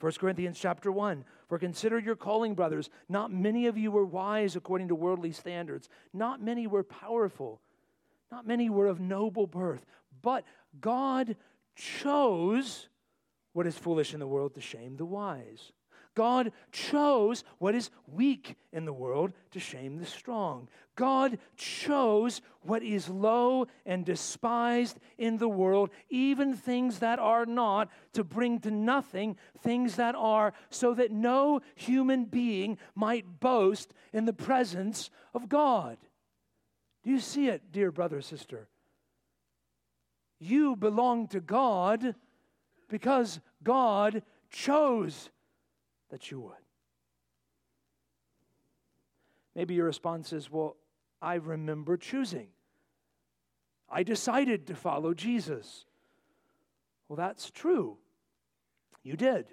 1 0.00 0.12
Corinthians 0.12 0.58
chapter 0.58 0.90
1 0.90 1.24
For 1.48 1.58
consider 1.58 1.98
your 1.98 2.16
calling, 2.16 2.54
brothers. 2.54 2.88
Not 3.10 3.30
many 3.30 3.66
of 3.66 3.76
you 3.76 3.90
were 3.90 4.06
wise 4.06 4.56
according 4.56 4.88
to 4.88 4.94
worldly 4.94 5.32
standards, 5.32 5.90
not 6.14 6.40
many 6.40 6.66
were 6.66 6.84
powerful, 6.84 7.60
not 8.30 8.46
many 8.46 8.70
were 8.70 8.86
of 8.86 9.00
noble 9.00 9.46
birth, 9.46 9.84
but 10.22 10.44
God 10.80 11.36
chose 11.74 12.87
what 13.58 13.66
is 13.66 13.76
foolish 13.76 14.14
in 14.14 14.20
the 14.20 14.26
world 14.26 14.54
to 14.54 14.60
shame 14.60 14.96
the 14.96 15.04
wise. 15.04 15.72
God 16.14 16.52
chose 16.70 17.42
what 17.58 17.74
is 17.74 17.90
weak 18.06 18.54
in 18.72 18.84
the 18.84 18.92
world 18.92 19.32
to 19.50 19.58
shame 19.58 19.98
the 19.98 20.06
strong. 20.06 20.68
God 20.94 21.40
chose 21.56 22.40
what 22.62 22.84
is 22.84 23.08
low 23.08 23.66
and 23.84 24.04
despised 24.04 25.00
in 25.18 25.38
the 25.38 25.48
world, 25.48 25.90
even 26.08 26.54
things 26.54 27.00
that 27.00 27.18
are 27.18 27.46
not, 27.46 27.90
to 28.12 28.22
bring 28.22 28.60
to 28.60 28.70
nothing 28.70 29.36
things 29.58 29.96
that 29.96 30.14
are, 30.14 30.52
so 30.70 30.94
that 30.94 31.10
no 31.10 31.60
human 31.74 32.26
being 32.26 32.78
might 32.94 33.40
boast 33.40 33.92
in 34.12 34.24
the 34.24 34.32
presence 34.32 35.10
of 35.34 35.48
God. 35.48 35.98
Do 37.02 37.10
you 37.10 37.18
see 37.18 37.48
it, 37.48 37.72
dear 37.72 37.90
brother, 37.90 38.20
sister? 38.20 38.68
You 40.38 40.76
belong 40.76 41.26
to 41.28 41.40
God 41.40 42.14
because 42.88 43.40
God 43.62 44.22
chose 44.50 45.30
that 46.10 46.30
you 46.30 46.40
would. 46.40 46.54
Maybe 49.54 49.74
your 49.74 49.86
response 49.86 50.32
is, 50.32 50.50
Well, 50.50 50.76
I 51.20 51.34
remember 51.34 51.96
choosing. 51.96 52.48
I 53.90 54.02
decided 54.02 54.66
to 54.66 54.74
follow 54.74 55.14
Jesus. 55.14 55.84
Well, 57.08 57.16
that's 57.16 57.50
true. 57.50 57.96
You 59.02 59.16
did 59.16 59.46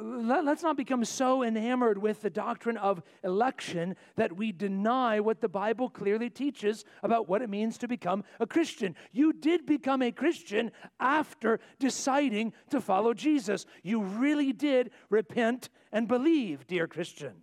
let, 0.00 0.46
us 0.46 0.62
not 0.62 0.76
become 0.76 1.04
so 1.04 1.42
enamored 1.42 1.98
with 1.98 2.22
the 2.22 2.30
doctrine 2.30 2.76
of 2.76 3.02
election 3.22 3.96
that 4.16 4.36
we 4.36 4.52
deny 4.52 5.20
what 5.20 5.40
the 5.40 5.48
Bible 5.48 5.90
clearly 5.90 6.30
teaches 6.30 6.84
about 7.02 7.28
what 7.28 7.42
it 7.42 7.50
means 7.50 7.78
to 7.78 7.88
become 7.88 8.24
a 8.40 8.46
Christian. 8.46 8.94
You 9.12 9.32
did 9.32 9.66
become 9.66 10.02
a 10.02 10.12
Christian 10.12 10.70
after 10.98 11.60
deciding 11.78 12.52
to 12.70 12.80
follow 12.80 13.12
Jesus. 13.12 13.66
You 13.82 14.02
really 14.02 14.52
did 14.52 14.90
repent 15.10 15.68
and 15.92 16.08
believe, 16.08 16.66
dear 16.66 16.86
Christian. 16.86 17.42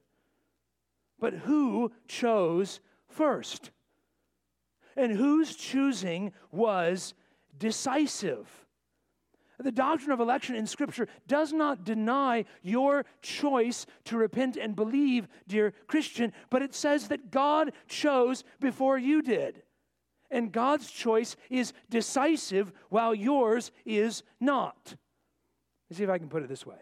But 1.20 1.34
who 1.34 1.92
chose 2.08 2.80
first? 3.08 3.72
And 4.96 5.12
whose 5.12 5.56
choosing 5.56 6.34
was 6.52 7.14
decisive? 7.58 8.66
The 9.62 9.72
doctrine 9.74 10.12
of 10.12 10.22
election 10.22 10.56
in 10.56 10.66
Scripture 10.66 11.08
does 11.28 11.52
not 11.52 11.84
deny 11.84 12.46
your 12.62 13.06
choice 13.22 13.86
to 14.06 14.18
repent 14.18 14.56
and 14.56 14.74
believe, 14.74 15.28
dear 15.48 15.74
Christian, 15.88 16.32
but 16.50 16.62
it 16.62 16.74
says 16.74 17.10
that 17.10 17.30
God 17.30 17.74
chose 17.88 18.46
before 18.62 18.98
you 18.98 19.22
did. 19.22 19.64
And 20.32 20.52
God's 20.52 20.90
choice 20.90 21.36
is 21.50 21.74
decisive 21.90 22.72
while 22.90 23.14
yours 23.14 23.72
is 23.86 24.24
not. 24.40 24.96
Let's 25.90 25.98
see 25.98 26.04
if 26.04 26.10
I 26.10 26.20
can 26.20 26.30
put 26.30 26.44
it 26.44 26.50
this 26.50 26.66
way. 26.66 26.78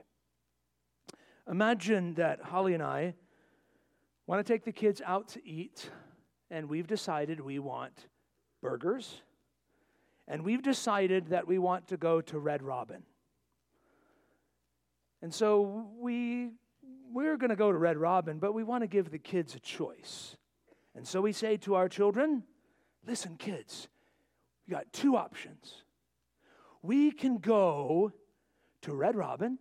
Imagine 1.49 2.13
that 2.15 2.41
Holly 2.43 2.75
and 2.75 2.83
I 2.83 3.15
want 4.27 4.45
to 4.45 4.53
take 4.53 4.65
the 4.65 4.71
kids 4.71 5.01
out 5.03 5.29
to 5.29 5.47
eat, 5.47 5.89
and 6.51 6.69
we've 6.69 6.87
decided 6.87 7.39
we 7.39 7.57
want 7.57 8.07
burgers 8.61 9.21
and 10.27 10.43
we've 10.43 10.61
decided 10.61 11.27
that 11.27 11.47
we 11.47 11.57
want 11.57 11.87
to 11.87 11.97
go 11.97 12.21
to 12.21 12.39
Red 12.39 12.61
Robin. 12.61 13.03
And 15.21 15.33
so 15.33 15.87
we 15.99 16.51
we're 17.13 17.37
going 17.37 17.49
to 17.49 17.55
go 17.55 17.71
to 17.71 17.77
Red 17.77 17.97
Robin, 17.97 18.37
but 18.37 18.53
we 18.53 18.63
want 18.63 18.83
to 18.83 18.87
give 18.87 19.11
the 19.11 19.17
kids 19.17 19.55
a 19.55 19.59
choice. 19.59 20.35
And 20.93 21.07
so 21.07 21.21
we 21.21 21.31
say 21.31 21.57
to 21.57 21.75
our 21.75 21.87
children, 21.87 22.43
listen 23.05 23.37
kids, 23.37 23.87
you 24.65 24.73
got 24.73 24.91
two 24.91 25.15
options. 25.15 25.83
We 26.81 27.11
can 27.11 27.37
go 27.37 28.11
to 28.81 28.93
Red 28.93 29.15
Robin. 29.15 29.57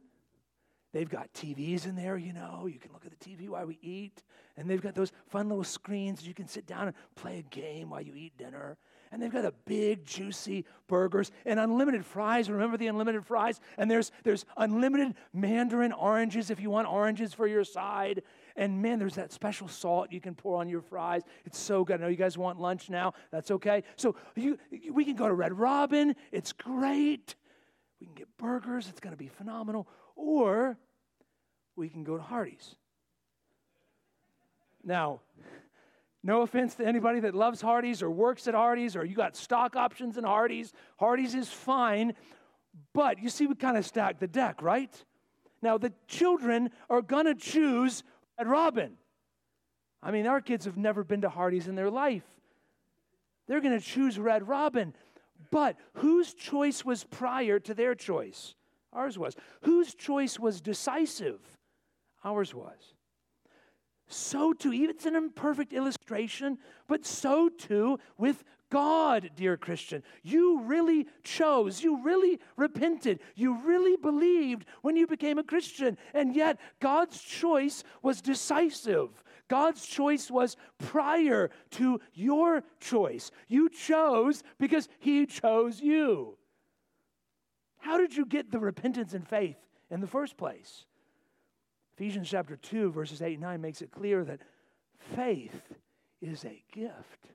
They've 0.93 1.09
got 1.09 1.33
TVs 1.35 1.87
in 1.87 1.95
there, 1.95 2.17
you 2.17 2.33
know. 2.33 2.67
You 2.67 2.79
can 2.79 2.93
look 2.93 3.05
at 3.07 3.17
the 3.17 3.25
TV 3.25 3.49
while 3.49 3.67
we 3.67 3.79
eat. 3.81 4.23
And 4.57 4.69
they've 4.69 4.81
got 4.81 4.95
those 4.95 5.13
fun 5.29 5.49
little 5.49 5.65
screens. 5.65 6.27
You 6.27 6.35
can 6.35 6.49
sit 6.49 6.67
down 6.67 6.89
and 6.89 6.97
play 7.15 7.39
a 7.39 7.43
game 7.43 7.91
while 7.91 8.03
you 8.03 8.15
eat 8.17 8.37
dinner 8.37 8.77
and 9.11 9.23
they've 9.23 9.33
got 9.33 9.43
the 9.43 9.55
big 9.65 10.05
juicy 10.05 10.65
burgers 10.89 11.31
and 11.45 11.59
unlimited 11.59 12.05
fries. 12.05 12.51
Remember 12.51 12.77
the 12.77 12.87
unlimited 12.87 13.25
fries? 13.25 13.61
And 13.79 13.91
there's 13.91 14.13
there's 14.25 14.45
unlimited 14.57 15.15
mandarin 15.33 15.93
oranges 15.93 16.51
if 16.51 16.61
you 16.61 16.71
want 16.71 16.89
oranges 16.89 17.35
for 17.35 17.47
your 17.47 17.65
side. 17.65 18.23
And 18.57 18.83
man 18.83 18.99
there's 18.99 19.15
that 19.17 19.33
special 19.33 19.69
salt 19.69 20.13
you 20.13 20.21
can 20.21 20.35
pour 20.35 20.61
on 20.61 20.69
your 20.69 20.81
fries. 20.81 21.23
It's 21.45 21.59
so 21.59 21.85
good. 21.85 22.01
I 22.01 22.05
know 22.05 22.09
you 22.09 22.17
guys 22.17 22.39
want 22.39 22.61
lunch 22.61 22.91
now. 22.91 23.15
That's 23.31 23.51
okay. 23.51 23.83
So 23.97 24.17
you, 24.35 24.59
we 24.93 25.05
can 25.05 25.17
go 25.17 25.29
to 25.29 25.35
red 25.35 25.53
robin. 25.53 26.15
It's 26.33 26.53
great. 26.53 27.35
We 28.01 28.07
can 28.07 28.15
get 28.15 28.29
burgers. 28.37 28.89
It's 28.89 29.01
going 29.01 29.13
to 29.13 29.19
be 29.19 29.29
phenomenal. 29.29 29.89
Or 30.15 30.79
we 31.77 31.89
can 31.89 32.05
go 32.05 32.17
to 32.17 32.23
hardee's. 32.23 32.75
Now 34.83 35.21
no 36.27 36.43
offense 36.43 36.75
to 36.75 36.85
anybody 36.85 37.21
that 37.21 37.37
loves 37.37 37.61
Hardee's 37.61 38.03
or 38.03 38.11
works 38.11 38.49
at 38.49 38.55
Hardee's 38.55 38.97
or 38.97 39.05
you 39.05 39.15
got 39.15 39.37
stock 39.37 39.77
options 39.77 40.19
in 40.19 40.25
Hardee's. 40.25 40.73
Hardee's 40.99 41.37
is 41.37 41.49
fine, 41.49 42.15
but 42.93 43.23
you 43.23 43.29
see, 43.29 43.47
we 43.47 43.55
kind 43.55 43.77
of 43.77 43.87
stack 43.87 44.19
the 44.19 44.27
deck, 44.27 44.61
right? 44.61 44.93
Now, 45.63 45.79
the 45.79 45.93
children 46.09 46.71
are 46.91 47.01
going 47.01 47.27
to 47.27 47.35
choose 47.37 48.03
Red 48.37 48.49
Robin. 48.49 48.95
I 50.03 50.11
mean, 50.11 50.27
our 50.27 50.41
kids 50.41 50.65
have 50.65 50.77
never 50.77 51.05
been 51.05 51.21
to 51.21 51.29
Hardee's 51.29 51.69
in 51.69 51.77
their 51.77 51.91
life. 51.91 52.27
They're 53.47 53.61
going 53.61 53.79
to 53.79 53.85
choose 53.85 54.19
Red 54.19 54.49
Robin. 54.49 54.95
But 55.53 55.77
whose 55.95 56.35
choice 56.35 56.85
was 56.85 57.05
prior 57.05 57.61
to 57.61 57.73
their 57.73 57.95
choice? 57.95 58.57
Ours 58.93 59.17
was. 59.17 59.37
Whose 59.63 59.95
choice 59.95 60.41
was 60.41 60.61
decisive? 60.61 61.39
Ours 62.25 62.53
was 62.53 62.96
so 64.09 64.53
too, 64.53 64.73
even 64.73 64.91
it's 64.91 65.07
an 65.07 65.17
imperfect 65.17 65.73
illustration, 65.73 66.59
but 66.87 67.05
so 67.05 67.49
too 67.49 67.99
with 68.17 68.45
God, 68.71 69.31
dear 69.37 69.57
Christian. 69.57 70.03
You 70.23 70.61
really 70.63 71.07
chose, 71.23 71.83
you 71.83 72.03
really 72.03 72.41
repented, 72.57 73.21
you 73.35 73.59
really 73.65 73.97
believed 73.97 74.65
when 74.83 74.97
you 74.97 75.07
became 75.07 75.39
a 75.39 75.45
Christian, 75.45 75.97
and 76.15 76.35
yet 76.35 76.59
God's 76.81 77.21
choice 77.21 77.85
was 78.03 78.21
decisive. 78.21 79.11
God's 79.49 79.87
choice 79.87 80.31
was 80.31 80.57
prior 80.79 81.51
to 81.73 82.01
your 82.13 82.65
choice. 82.81 83.31
You 83.47 83.69
chose 83.69 84.43
because 84.59 84.89
He 84.99 85.27
chose 85.27 85.81
you. 85.81 86.37
How 87.79 87.99
did 87.99 88.17
you 88.17 88.27
get 88.27 88.51
the 88.51 88.59
repentance 88.59 89.15
and 89.15 89.27
faith 89.27 89.59
in 89.91 90.01
the 90.01 90.09
first 90.09 90.37
place? 90.37 90.85
Ephesians 91.97 92.29
chapter 92.29 92.57
2, 92.57 92.91
verses 92.93 93.23
8 93.23 93.35
and 93.35 93.43
9 93.43 93.61
makes 93.61 93.81
it 93.81 93.91
clear 93.91 94.23
that 94.25 94.41
faith 95.15 95.73
is 96.21 96.45
a 96.45 96.63
gift. 96.71 97.29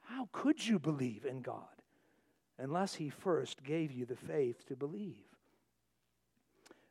How 0.00 0.28
could 0.32 0.66
you 0.66 0.78
believe 0.78 1.26
in 1.26 1.42
God 1.42 1.64
unless 2.58 2.94
He 2.94 3.10
first 3.10 3.62
gave 3.62 3.92
you 3.92 4.06
the 4.06 4.16
faith 4.16 4.66
to 4.68 4.76
believe? 4.76 5.26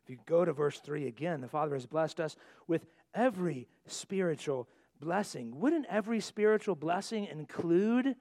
If 0.03 0.11
you 0.11 0.17
go 0.27 0.45
to 0.45 0.53
verse 0.53 0.79
3 0.79 1.07
again, 1.07 1.41
the 1.41 1.47
Father 1.47 1.73
has 1.73 1.87
blessed 1.87 2.19
us 2.19 2.35
with 2.67 2.85
every 3.15 3.67
spiritual 3.87 4.67
blessing. 4.99 5.59
Wouldn't 5.59 5.87
every 5.89 6.19
spiritual 6.19 6.75
blessing 6.75 7.25
include 7.25 8.15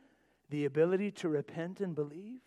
the 0.48 0.64
ability 0.64 1.10
to 1.12 1.28
repent 1.28 1.80
and 1.80 1.94
believe? 1.94 2.40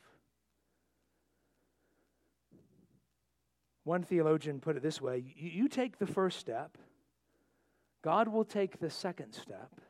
One 3.83 4.03
theologian 4.03 4.59
put 4.59 4.77
it 4.77 4.83
this 4.83 5.01
way 5.01 5.23
you, 5.35 5.67
take 5.67 5.97
the 5.97 6.07
first 6.07 6.39
step, 6.39 6.77
God 8.01 8.27
will 8.27 8.45
take 8.45 8.79
the 8.79 8.89
second 8.89 9.33
step. 9.33 9.81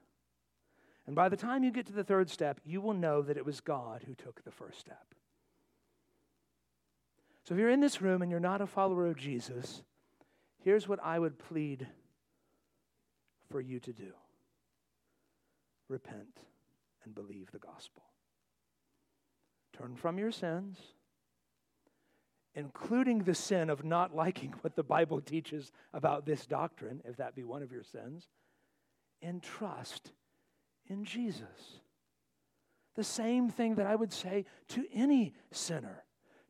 And 1.06 1.16
by 1.16 1.30
the 1.30 1.38
time 1.38 1.64
you 1.64 1.72
get 1.72 1.86
to 1.88 1.94
the 1.94 2.04
third 2.04 2.30
step, 2.30 2.60
you 2.64 2.80
will 2.80 2.94
know 2.94 3.22
that 3.22 3.38
it 3.38 3.46
was 3.46 3.60
God 3.60 4.04
who 4.08 4.16
took 4.16 4.44
the 4.44 4.52
first 4.52 4.80
step. 4.80 5.14
So 7.44 7.54
if 7.54 7.60
you're 7.60 7.70
in 7.70 7.82
this 7.82 8.02
room 8.02 8.22
and 8.22 8.32
you're 8.32 8.40
not 8.40 8.62
a 8.62 8.68
follower 8.68 9.08
of 9.08 9.18
Jesus, 9.18 9.84
here's 10.64 10.88
what 10.88 11.04
I 11.04 11.20
would 11.20 11.38
plead 11.38 11.88
for 13.50 13.60
you 13.60 13.80
to 13.82 13.94
do 13.94 14.14
repent 15.90 16.40
and 17.04 17.14
believe 17.14 17.52
the 17.52 17.60
gospel. 17.60 18.04
Turn 19.78 19.96
from 19.96 20.18
your 20.18 20.32
sins 20.32 20.78
including 22.56 23.20
the 23.20 23.36
sin 23.36 23.70
of 23.70 23.84
not 23.84 24.16
liking 24.16 24.54
what 24.62 24.76
the 24.76 24.84
Bible 24.84 25.22
teaches 25.26 25.72
about 25.94 26.26
this 26.26 26.46
doctrine, 26.46 27.02
if 27.06 27.18
that 27.18 27.36
be 27.36 27.44
one 27.44 27.64
of 27.64 27.72
your 27.72 27.84
sins, 27.84 28.28
and 29.22 29.42
trust 29.42 30.12
in 30.88 31.04
Jesus. 31.06 31.80
The 32.96 33.04
same 33.04 33.50
thing 33.50 33.76
that 33.76 33.88
I 33.88 33.96
would 33.96 34.14
say 34.14 34.46
to 34.70 34.86
any 34.94 35.34
sinner 35.52 36.04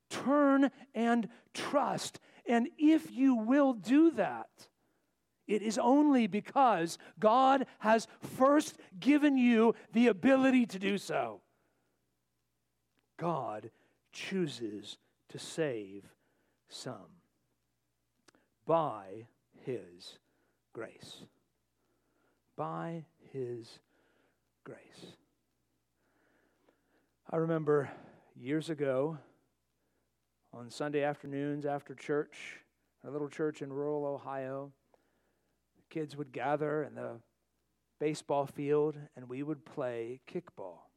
turn 0.10 0.70
and 0.94 1.28
trust. 1.54 2.20
And 2.46 2.70
if 2.78 3.12
you 3.12 3.36
will 3.36 3.74
do 3.74 4.12
that, 4.12 4.50
it 5.48 5.62
is 5.62 5.78
only 5.78 6.28
because 6.28 6.98
God 7.20 7.66
has 7.80 8.08
first 8.38 8.78
given 9.00 9.38
you 9.38 9.76
the 9.92 10.08
ability 10.08 10.66
to 10.68 10.80
do 10.80 10.98
so. 10.98 11.42
God 13.18 13.72
chooses 14.12 14.98
to 15.34 15.40
save 15.40 16.04
some 16.70 17.18
by 18.68 19.26
his 19.66 20.20
grace. 20.74 21.24
By 22.56 23.06
his 23.32 23.80
grace. 24.64 25.16
I 27.32 27.38
remember 27.38 27.90
years 28.40 28.70
ago 28.70 29.18
on 30.54 30.70
Sunday 30.70 31.02
afternoons 31.02 31.66
after 31.66 31.96
church, 31.96 32.60
a 33.04 33.10
little 33.10 33.28
church 33.28 33.64
in 33.64 33.74
rural 33.74 34.06
Ohio, 34.06 34.72
kids 35.90 36.16
would 36.16 36.32
gather 36.32 36.84
in 36.84 36.94
the 36.94 37.20
baseball 38.00 38.46
field 38.46 38.98
and 39.16 39.28
we 39.28 39.42
would 39.42 39.66
play 39.66 40.20
kickball 40.32 40.93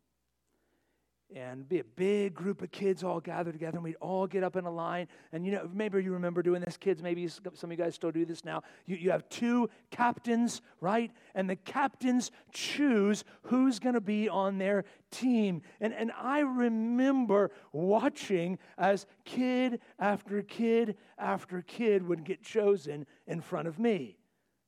and 1.34 1.68
be 1.68 1.80
a 1.80 1.84
big 1.84 2.34
group 2.34 2.62
of 2.62 2.70
kids 2.70 3.02
all 3.02 3.20
gathered 3.20 3.52
together 3.52 3.76
and 3.76 3.84
we'd 3.84 3.96
all 3.96 4.26
get 4.26 4.44
up 4.44 4.56
in 4.56 4.64
a 4.64 4.70
line. 4.70 5.08
And 5.32 5.44
you 5.44 5.52
know 5.52 5.68
maybe 5.72 6.02
you 6.02 6.12
remember 6.12 6.42
doing 6.42 6.60
this 6.60 6.76
kids. 6.76 7.02
Maybe 7.02 7.26
some 7.28 7.44
of 7.64 7.70
you 7.70 7.76
guys 7.76 7.94
still 7.94 8.12
do 8.12 8.24
this 8.24 8.44
now. 8.44 8.62
You, 8.86 8.96
you 8.96 9.10
have 9.10 9.28
two 9.28 9.68
captains 9.90 10.62
right? 10.80 11.10
And 11.34 11.50
the 11.50 11.56
captains 11.56 12.30
choose 12.52 13.24
who's 13.42 13.78
going 13.78 13.94
to 13.94 14.00
be 14.00 14.28
on 14.28 14.58
their 14.58 14.84
team. 15.10 15.62
And, 15.80 15.92
and 15.94 16.12
i 16.20 16.40
remember 16.40 17.50
watching 17.72 18.58
as 18.78 19.06
kid 19.24 19.80
after 19.98 20.42
kid 20.42 20.96
after 21.18 21.62
kid 21.62 22.06
would 22.06 22.24
get 22.24 22.42
chosen 22.42 23.06
in 23.26 23.40
front 23.40 23.68
of 23.68 23.78
me. 23.78 24.16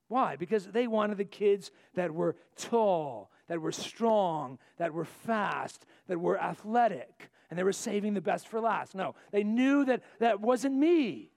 Why? 0.08 0.36
Because 0.36 0.66
they 0.66 0.86
wanted 0.86 1.18
the 1.18 1.24
kids 1.24 1.70
that 1.94 2.12
were 2.12 2.36
tall 2.56 3.30
that 3.48 3.60
were 3.60 3.72
strong, 3.72 4.58
that 4.76 4.94
were 4.94 5.04
fast, 5.04 5.84
that 6.06 6.20
were 6.20 6.38
athletic, 6.40 7.30
and 7.50 7.58
they 7.58 7.64
were 7.64 7.72
saving 7.72 8.14
the 8.14 8.20
best 8.20 8.46
for 8.48 8.60
last. 8.60 8.94
No, 8.94 9.14
they 9.32 9.42
knew 9.42 9.84
that 9.86 10.02
that 10.20 10.40
wasn't 10.40 10.76
me. 10.76 11.30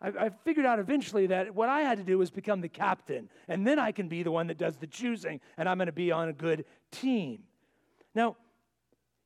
I, 0.00 0.08
I 0.08 0.30
figured 0.44 0.66
out 0.66 0.78
eventually 0.78 1.26
that 1.28 1.54
what 1.54 1.68
I 1.68 1.80
had 1.80 1.98
to 1.98 2.04
do 2.04 2.18
was 2.18 2.30
become 2.30 2.60
the 2.60 2.68
captain, 2.68 3.28
and 3.48 3.66
then 3.66 3.78
I 3.78 3.90
can 3.90 4.08
be 4.08 4.22
the 4.22 4.30
one 4.30 4.46
that 4.46 4.58
does 4.58 4.76
the 4.76 4.86
choosing, 4.86 5.40
and 5.56 5.68
I'm 5.68 5.78
going 5.78 5.86
to 5.86 5.92
be 5.92 6.12
on 6.12 6.28
a 6.28 6.32
good 6.32 6.64
team. 6.90 7.42
Now, 8.14 8.36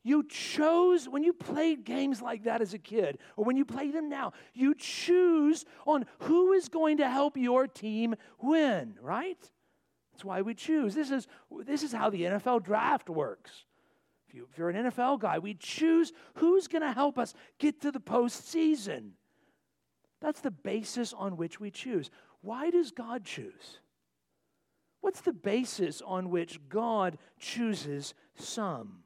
You 0.05 0.25
chose, 0.25 1.09
when 1.09 1.23
you 1.23 1.33
played 1.33 1.85
games 1.85 2.21
like 2.21 2.43
that 2.45 2.61
as 2.61 2.75
a 2.75 2.79
kid, 2.79 3.19
or 3.37 3.45
when 3.45 3.57
you 3.57 3.65
play 3.65 3.93
them 3.93 4.09
now, 4.09 4.33
you 4.53 4.75
choose 4.75 5.65
on 5.87 6.07
who 6.21 6.53
is 6.53 6.69
going 6.69 6.97
to 6.97 7.09
help 7.09 7.37
your 7.37 7.69
team 7.69 8.17
win, 8.41 8.99
right? 9.01 9.51
That's 10.13 10.25
why 10.25 10.43
we 10.43 10.55
choose. 10.55 10.95
This 10.95 11.11
is, 11.11 11.27
this 11.65 11.83
is 11.83 11.93
how 11.93 12.11
the 12.11 12.23
NFL 12.23 12.63
draft 12.63 13.09
works. 13.09 13.65
If, 14.29 14.35
you, 14.35 14.49
if 14.51 14.59
you're 14.59 14.71
an 14.71 14.91
NFL 14.91 15.21
guy, 15.21 15.39
we 15.39 15.55
choose 15.55 16.13
who's 16.35 16.69
going 16.69 16.83
to 16.83 16.93
help 16.93 17.19
us 17.19 17.35
get 17.59 17.81
to 17.83 17.91
the 17.91 18.01
postseason. 18.01 19.11
That's 20.21 20.41
the 20.41 20.51
basis 20.51 21.13
on 21.13 21.37
which 21.37 21.61
we 21.61 21.71
choose. 21.71 22.11
Why 22.43 22.71
does 22.71 22.91
God 22.91 23.25
choose? 23.25 23.79
What's 25.01 25.21
the 25.21 25.33
basis 25.33 26.01
on 26.01 26.31
which 26.31 26.61
God 26.69 27.19
chooses 27.39 28.15
some? 28.37 29.03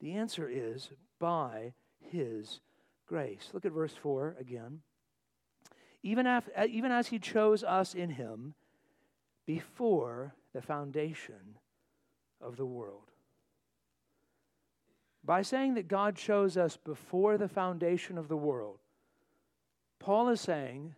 The 0.00 0.12
answer 0.12 0.48
is 0.48 0.90
by 1.18 1.72
his 1.98 2.60
grace. 3.06 3.50
Look 3.52 3.64
at 3.64 3.72
verse 3.72 3.94
4 3.94 4.36
again. 4.38 4.80
Even, 6.02 6.26
af- 6.26 6.50
uh, 6.54 6.66
even 6.68 6.92
as 6.92 7.08
he 7.08 7.18
chose 7.18 7.64
us 7.64 7.94
in 7.94 8.10
him 8.10 8.54
before 9.46 10.34
the 10.52 10.62
foundation 10.62 11.58
of 12.40 12.56
the 12.56 12.66
world. 12.66 13.10
By 15.24 15.42
saying 15.42 15.74
that 15.74 15.88
God 15.88 16.16
chose 16.16 16.56
us 16.56 16.76
before 16.76 17.38
the 17.38 17.48
foundation 17.48 18.18
of 18.18 18.28
the 18.28 18.36
world, 18.36 18.78
Paul 19.98 20.28
is 20.28 20.40
saying 20.40 20.94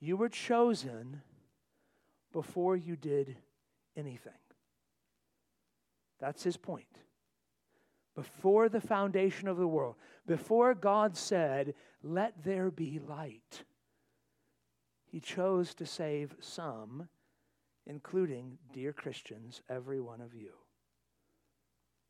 you 0.00 0.16
were 0.16 0.28
chosen 0.28 1.20
before 2.32 2.76
you 2.76 2.96
did 2.96 3.36
anything. 3.96 4.32
That's 6.18 6.42
his 6.42 6.56
point 6.56 6.86
before 8.16 8.68
the 8.68 8.80
foundation 8.80 9.46
of 9.46 9.58
the 9.58 9.68
world, 9.68 9.94
before 10.26 10.74
God 10.74 11.16
said, 11.16 11.74
Let 12.02 12.42
there 12.42 12.70
be 12.70 12.98
light, 13.06 13.62
He 15.04 15.20
chose 15.20 15.74
to 15.74 15.86
save 15.86 16.34
some, 16.40 17.08
including, 17.86 18.58
dear 18.72 18.92
Christians, 18.92 19.62
every 19.68 20.00
one 20.00 20.20
of 20.20 20.34
you, 20.34 20.50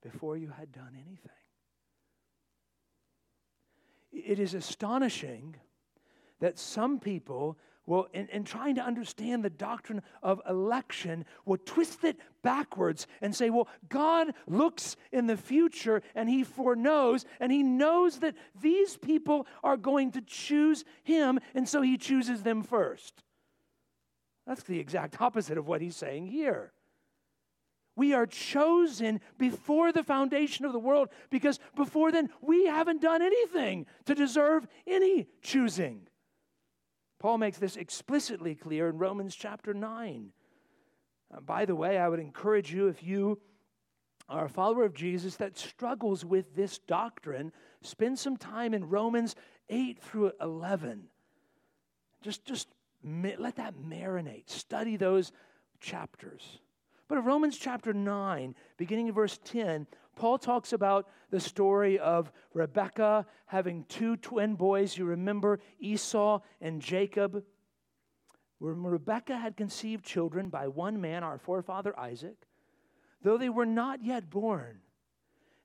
before 0.03 0.37
you 0.37 0.49
had 0.49 0.73
done 0.73 0.95
anything. 0.95 1.31
It 4.13 4.39
is 4.39 4.55
astonishing 4.55 5.57
that 6.41 6.59
some 6.59 6.99
people 6.99 7.59
will, 7.87 8.09
in, 8.13 8.29
in 8.29 8.45
trying 8.45 8.75
to 8.77 8.83
understand 8.83 9.45
the 9.45 9.51
doctrine 9.51 10.03
of 10.23 10.41
election, 10.49 11.25
will 11.45 11.59
twist 11.59 12.03
it 12.05 12.17
backwards 12.43 13.07
and 13.21 13.35
say, 13.35 13.51
well, 13.51 13.69
God 13.89 14.33
looks 14.47 14.97
in 15.13 15.27
the 15.27 15.37
future 15.37 16.03
and 16.15 16.29
he 16.29 16.43
foreknows, 16.45 17.25
and 17.39 17.53
he 17.53 17.63
knows 17.63 18.19
that 18.21 18.35
these 18.61 18.97
people 18.97 19.47
are 19.63 19.77
going 19.77 20.13
to 20.13 20.21
choose 20.21 20.85
him, 21.05 21.39
and 21.55 21.69
so 21.69 21.83
he 21.83 21.97
chooses 21.97 22.43
them 22.43 22.63
first. 22.63 23.23
That's 24.47 24.63
the 24.63 24.79
exact 24.79 25.21
opposite 25.21 25.59
of 25.59 25.67
what 25.67 25.81
he's 25.81 25.97
saying 25.97 26.27
here. 26.27 26.73
We 27.97 28.13
are 28.13 28.27
chosen 28.27 29.21
before 29.39 29.91
the 29.91 30.03
foundation 30.03 30.67
of 30.67 30.73
the 30.73 30.79
world 30.79 31.09
because 31.31 31.59
before 31.75 32.13
then 32.13 32.29
we 32.43 32.67
haven't 32.67 33.01
done 33.01 33.23
anything 33.23 33.87
to 34.05 34.15
deserve 34.15 34.67
any 34.87 35.27
choosing. 35.41 36.07
Paul 37.19 37.39
makes 37.39 37.57
this 37.57 37.77
explicitly 37.77 38.55
clear 38.55 38.89
in 38.89 38.99
Romans 38.99 39.35
chapter 39.35 39.73
9. 39.73 40.31
Uh, 41.35 41.41
by 41.41 41.65
the 41.65 41.75
way, 41.75 41.97
I 41.97 42.09
would 42.09 42.21
encourage 42.21 42.73
you, 42.73 42.89
if 42.89 43.03
you 43.03 43.41
are 44.29 44.45
a 44.45 44.51
follower 44.51 44.85
of 44.85 44.93
Jesus 44.93 45.37
that 45.37 45.57
struggles 45.57 46.25
with 46.25 46.55
this 46.55 46.79
doctrine, 46.79 47.51
spend 47.81 48.19
some 48.19 48.37
time 48.37 48.75
in 48.75 48.89
Romans 48.89 49.35
8 49.71 49.99
through 50.03 50.33
11. 50.41 51.05
Just, 52.23 52.45
just 52.45 52.69
let 53.07 53.57
that 53.57 53.75
marinate. 53.77 54.51
Study 54.51 54.97
those 54.97 55.33
chapters. 55.81 56.61
But 57.09 57.19
in 57.19 57.25
Romans 57.25 57.57
chapter 57.57 57.93
9, 57.93 58.55
beginning 58.77 59.09
in 59.09 59.15
verse 59.15 59.39
10, 59.45 59.87
Paul 60.17 60.39
talks 60.39 60.73
about 60.73 61.09
the 61.31 61.39
story 61.39 61.99
of 61.99 62.33
Rebekah 62.53 63.27
having 63.47 63.85
two 63.85 64.17
twin 64.17 64.55
boys. 64.55 64.97
You 64.97 65.05
remember 65.05 65.61
Esau 65.79 66.41
and 66.61 66.81
Jacob. 66.81 67.45
When 68.59 68.83
Rebekah 68.83 69.37
had 69.37 69.57
conceived 69.57 70.05
children 70.05 70.49
by 70.49 70.67
one 70.69 71.01
man, 71.01 71.23
our 71.23 71.39
forefather 71.39 71.97
Isaac, 71.99 72.37
though 73.23 73.37
they 73.37 73.51
were 73.51 73.67
not 73.67 74.03
yet 74.03 74.31
born, 74.31 74.81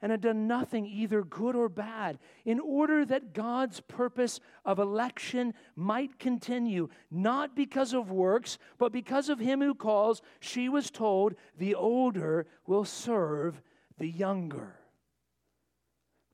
and 0.02 0.12
had 0.12 0.22
done 0.22 0.48
nothing 0.48 0.86
either 0.86 1.24
good 1.24 1.56
or 1.56 1.70
bad, 1.70 2.18
in 2.46 2.60
order 2.60 3.06
that 3.06 3.34
God's 3.34 3.80
purpose 3.82 4.40
of 4.66 4.80
election 4.80 5.54
might 5.76 6.20
continue, 6.20 6.90
not 7.10 7.56
because 7.56 7.94
of 7.94 8.12
works, 8.12 8.58
but 8.78 8.92
because 8.92 9.30
of 9.30 9.40
him 9.40 9.62
who 9.62 9.76
calls, 9.76 10.22
she 10.40 10.68
was 10.70 10.90
told, 10.90 11.36
The 11.58 11.76
older 11.76 12.48
will 12.66 12.86
serve 12.86 13.62
the 13.98 14.10
younger. 14.10 14.81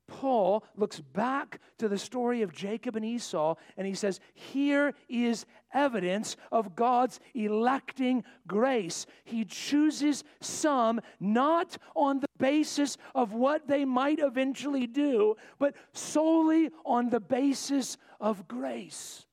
Paul 0.08 0.64
looks 0.74 1.00
back 1.00 1.60
to 1.76 1.88
the 1.88 1.98
story 1.98 2.42
of 2.42 2.52
Jacob 2.52 2.96
and 2.96 3.04
Esau 3.04 3.54
and 3.76 3.86
he 3.86 3.94
says, 3.94 4.20
Here 4.34 4.94
is 5.08 5.46
evidence 5.72 6.36
of 6.50 6.74
God's 6.74 7.20
electing 7.34 8.24
grace. 8.46 9.06
He 9.24 9.44
chooses 9.44 10.24
some 10.40 11.00
not 11.20 11.76
on 11.94 12.20
the 12.20 12.28
basis 12.38 12.96
of 13.14 13.34
what 13.34 13.68
they 13.68 13.84
might 13.84 14.18
eventually 14.18 14.86
do, 14.86 15.36
but 15.58 15.76
solely 15.92 16.70
on 16.84 17.10
the 17.10 17.20
basis 17.20 17.98
of 18.18 18.48
grace. 18.48 19.26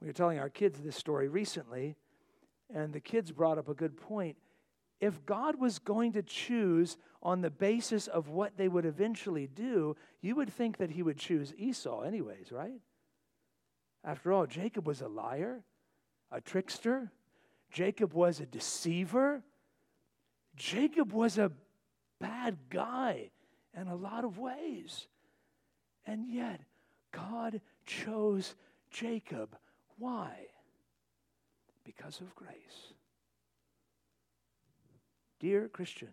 We 0.00 0.06
were 0.06 0.12
telling 0.12 0.38
our 0.38 0.48
kids 0.48 0.80
this 0.80 0.96
story 0.96 1.28
recently, 1.28 1.96
and 2.72 2.92
the 2.92 3.00
kids 3.00 3.32
brought 3.32 3.58
up 3.58 3.68
a 3.68 3.74
good 3.74 3.96
point 3.96 4.36
if 5.00 5.24
God 5.26 5.60
was 5.60 5.78
going 5.78 6.12
to 6.12 6.22
choose 6.22 6.96
on 7.22 7.40
the 7.40 7.50
basis 7.50 8.06
of 8.06 8.28
what 8.28 8.56
they 8.56 8.68
would 8.68 8.84
eventually 8.84 9.46
do, 9.46 9.96
you 10.20 10.34
would 10.36 10.50
think 10.50 10.78
that 10.78 10.90
he 10.90 11.02
would 11.02 11.18
choose 11.18 11.52
Esau, 11.56 12.02
anyways, 12.02 12.50
right? 12.50 12.80
After 14.04 14.32
all, 14.32 14.46
Jacob 14.46 14.86
was 14.86 15.00
a 15.00 15.08
liar, 15.08 15.62
a 16.30 16.40
trickster. 16.40 17.10
Jacob 17.70 18.12
was 18.12 18.40
a 18.40 18.46
deceiver. 18.46 19.42
Jacob 20.56 21.12
was 21.12 21.38
a 21.38 21.52
bad 22.20 22.56
guy 22.70 23.30
in 23.78 23.88
a 23.88 23.94
lot 23.94 24.24
of 24.24 24.38
ways. 24.38 25.06
And 26.06 26.26
yet, 26.26 26.60
God 27.12 27.60
chose 27.84 28.54
Jacob. 28.90 29.56
Why? 29.98 30.32
Because 31.84 32.20
of 32.20 32.34
grace. 32.34 32.94
Dear 35.40 35.68
Christian, 35.68 36.10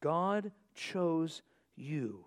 God 0.00 0.52
chose 0.74 1.42
you 1.76 2.24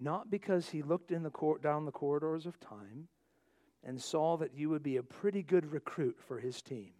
not 0.00 0.30
because 0.30 0.68
he 0.68 0.82
looked 0.82 1.10
in 1.10 1.22
the 1.22 1.30
cor- 1.30 1.58
down 1.58 1.84
the 1.84 1.90
corridors 1.90 2.46
of 2.46 2.60
time 2.60 3.08
and 3.84 4.00
saw 4.00 4.36
that 4.36 4.54
you 4.54 4.68
would 4.70 4.82
be 4.82 4.96
a 4.96 5.02
pretty 5.02 5.42
good 5.42 5.70
recruit 5.72 6.16
for 6.26 6.38
his 6.38 6.62
team. 6.62 6.92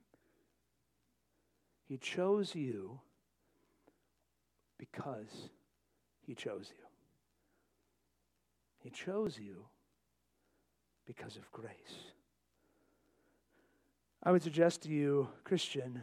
He 1.87 1.97
chose 1.97 2.55
you 2.55 3.01
because 4.79 5.51
he 6.27 6.35
chose 6.35 6.73
you. 6.77 6.85
He 8.83 8.91
chose 8.91 9.39
you 9.39 9.65
because 11.07 11.37
of 11.37 11.51
grace. 11.53 12.13
I 14.23 14.33
would 14.33 14.43
suggest 14.43 14.83
to 14.83 14.89
you, 14.89 15.29
Christian, 15.45 16.03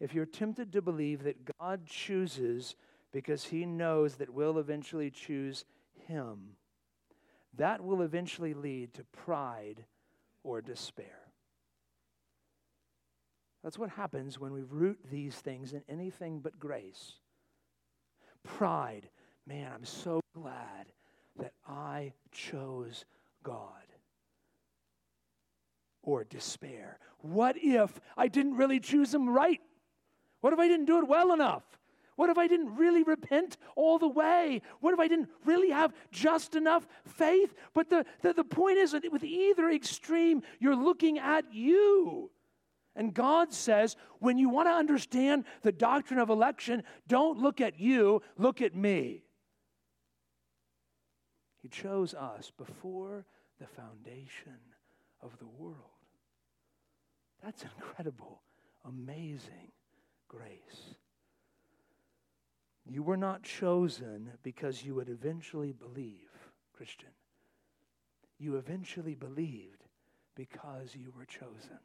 if 0.00 0.14
you're 0.14 0.26
tempted 0.26 0.72
to 0.72 0.82
believe 0.82 1.22
that 1.24 1.58
God 1.58 1.86
chooses 1.86 2.74
because 3.12 3.44
he 3.44 3.64
knows 3.64 4.16
that 4.16 4.32
we'll 4.32 4.58
eventually 4.58 5.10
choose 5.10 5.64
him, 6.06 6.56
that 7.56 7.82
will 7.82 8.02
eventually 8.02 8.54
lead 8.54 8.92
to 8.94 9.04
pride 9.04 9.84
or 10.42 10.60
despair. 10.60 11.20
That's 13.62 13.78
what 13.78 13.90
happens 13.90 14.38
when 14.38 14.52
we 14.52 14.62
root 14.62 14.98
these 15.10 15.36
things 15.36 15.72
in 15.72 15.82
anything 15.88 16.40
but 16.40 16.58
grace. 16.58 17.12
Pride, 18.42 19.08
man, 19.46 19.72
I'm 19.74 19.86
so 19.86 20.20
glad 20.34 20.86
that 21.38 21.52
I 21.66 22.12
chose 22.30 23.06
God. 23.42 23.68
Or 26.02 26.24
despair. 26.24 26.98
What 27.20 27.56
if 27.56 27.98
I 28.18 28.28
didn't 28.28 28.56
really 28.56 28.80
choose 28.80 29.14
him 29.14 29.30
right? 29.30 29.62
What 30.44 30.52
if 30.52 30.58
I 30.58 30.68
didn't 30.68 30.84
do 30.84 30.98
it 30.98 31.08
well 31.08 31.32
enough? 31.32 31.62
What 32.16 32.28
if 32.28 32.36
I 32.36 32.46
didn't 32.46 32.76
really 32.76 33.02
repent 33.02 33.56
all 33.76 33.98
the 33.98 34.06
way? 34.06 34.60
What 34.80 34.92
if 34.92 35.00
I 35.00 35.08
didn't 35.08 35.30
really 35.46 35.70
have 35.70 35.94
just 36.12 36.54
enough 36.54 36.86
faith? 37.06 37.54
But 37.72 37.88
the, 37.88 38.04
the, 38.20 38.34
the 38.34 38.44
point 38.44 38.76
is 38.76 38.92
that 38.92 39.10
with 39.10 39.24
either 39.24 39.70
extreme, 39.70 40.42
you're 40.60 40.76
looking 40.76 41.18
at 41.18 41.46
you 41.54 42.30
And 42.94 43.14
God 43.14 43.54
says, 43.54 43.96
when 44.18 44.36
you 44.36 44.50
want 44.50 44.68
to 44.68 44.72
understand 44.72 45.46
the 45.62 45.72
doctrine 45.72 46.20
of 46.20 46.28
election, 46.28 46.82
don't 47.08 47.38
look 47.38 47.62
at 47.62 47.80
you, 47.80 48.20
look 48.36 48.60
at 48.60 48.76
me. 48.76 49.22
He 51.62 51.70
chose 51.70 52.12
us 52.12 52.52
before 52.54 53.24
the 53.58 53.66
foundation 53.66 54.60
of 55.22 55.38
the 55.38 55.46
world. 55.46 55.78
That's 57.42 57.62
incredible, 57.62 58.42
amazing 58.84 59.73
grace. 60.36 60.94
You 62.86 63.02
were 63.02 63.16
not 63.16 63.42
chosen 63.42 64.30
because 64.42 64.84
you 64.84 64.94
would 64.94 65.08
eventually 65.08 65.72
believe, 65.72 66.30
Christian. 66.76 67.10
You 68.38 68.56
eventually 68.56 69.14
believed 69.14 69.84
because 70.34 70.94
you 70.94 71.12
were 71.16 71.24
chosen. 71.24 71.78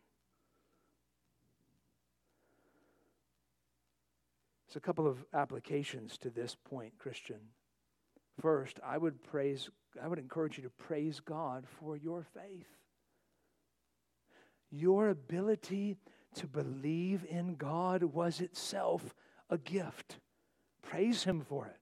There's 4.67 4.75
a 4.75 4.81
couple 4.81 5.07
of 5.07 5.25
applications 5.33 6.17
to 6.19 6.29
this 6.29 6.55
point, 6.55 6.93
Christian. 6.99 7.39
First, 8.39 8.79
I 8.85 8.97
would 8.97 9.23
praise 9.23 9.69
I 10.01 10.07
would 10.07 10.19
encourage 10.19 10.57
you 10.57 10.63
to 10.63 10.69
praise 10.69 11.19
God 11.19 11.65
for 11.79 11.97
your 11.97 12.23
faith. 12.35 12.67
Your 14.69 15.09
ability 15.09 15.97
to 16.35 16.47
believe 16.47 17.25
in 17.29 17.55
God 17.55 18.03
was 18.03 18.41
itself 18.41 19.13
a 19.49 19.57
gift. 19.57 20.19
Praise 20.81 21.23
Him 21.23 21.41
for 21.41 21.65
it. 21.65 21.77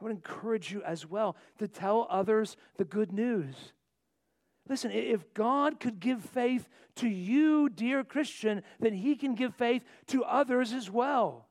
I 0.00 0.04
would 0.04 0.12
encourage 0.12 0.72
you 0.72 0.82
as 0.82 1.06
well 1.06 1.36
to 1.58 1.68
tell 1.68 2.06
others 2.08 2.56
the 2.76 2.84
good 2.84 3.12
news. 3.12 3.72
Listen, 4.68 4.90
if 4.90 5.34
God 5.34 5.80
could 5.80 6.00
give 6.00 6.22
faith 6.22 6.68
to 6.96 7.08
you, 7.08 7.68
dear 7.68 8.04
Christian, 8.04 8.62
then 8.78 8.94
He 8.94 9.16
can 9.16 9.34
give 9.34 9.54
faith 9.54 9.82
to 10.06 10.24
others 10.24 10.72
as 10.72 10.90
well. 10.90 11.49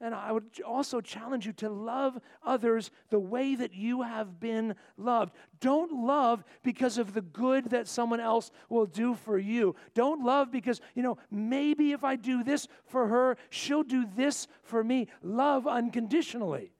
And 0.00 0.14
I 0.14 0.30
would 0.30 0.44
also 0.66 1.00
challenge 1.00 1.46
you 1.46 1.54
to 1.54 1.70
love 1.70 2.18
others 2.44 2.90
the 3.08 3.18
way 3.18 3.54
that 3.54 3.72
you 3.72 4.02
have 4.02 4.38
been 4.38 4.74
loved. 4.98 5.32
Don't 5.58 6.04
love 6.04 6.44
because 6.62 6.98
of 6.98 7.14
the 7.14 7.22
good 7.22 7.70
that 7.70 7.88
someone 7.88 8.20
else 8.20 8.50
will 8.68 8.84
do 8.84 9.14
for 9.14 9.38
you. 9.38 9.74
Don't 9.94 10.22
love 10.22 10.52
because, 10.52 10.82
you 10.94 11.02
know, 11.02 11.16
maybe 11.30 11.92
if 11.92 12.04
I 12.04 12.16
do 12.16 12.44
this 12.44 12.68
for 12.84 13.08
her, 13.08 13.38
she'll 13.48 13.82
do 13.82 14.06
this 14.16 14.48
for 14.62 14.84
me. 14.84 15.08
Love 15.22 15.66
unconditionally. 15.66 16.72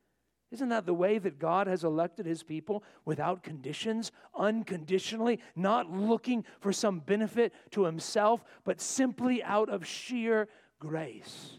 Isn't 0.53 0.69
that 0.69 0.87
the 0.87 0.95
way 0.95 1.19
that 1.19 1.39
God 1.39 1.67
has 1.67 1.85
elected 1.85 2.27
his 2.27 2.43
people 2.43 2.85
without 3.05 3.43
conditions, 3.43 4.13
unconditionally, 4.37 5.41
not 5.57 5.91
looking 5.91 6.45
for 6.61 6.73
some 6.73 7.01
benefit 7.01 7.53
to 7.71 7.85
himself, 7.85 8.45
but 8.63 8.81
simply 8.81 9.43
out 9.43 9.71
of 9.71 9.87
sheer 9.87 10.49
grace? 10.79 11.59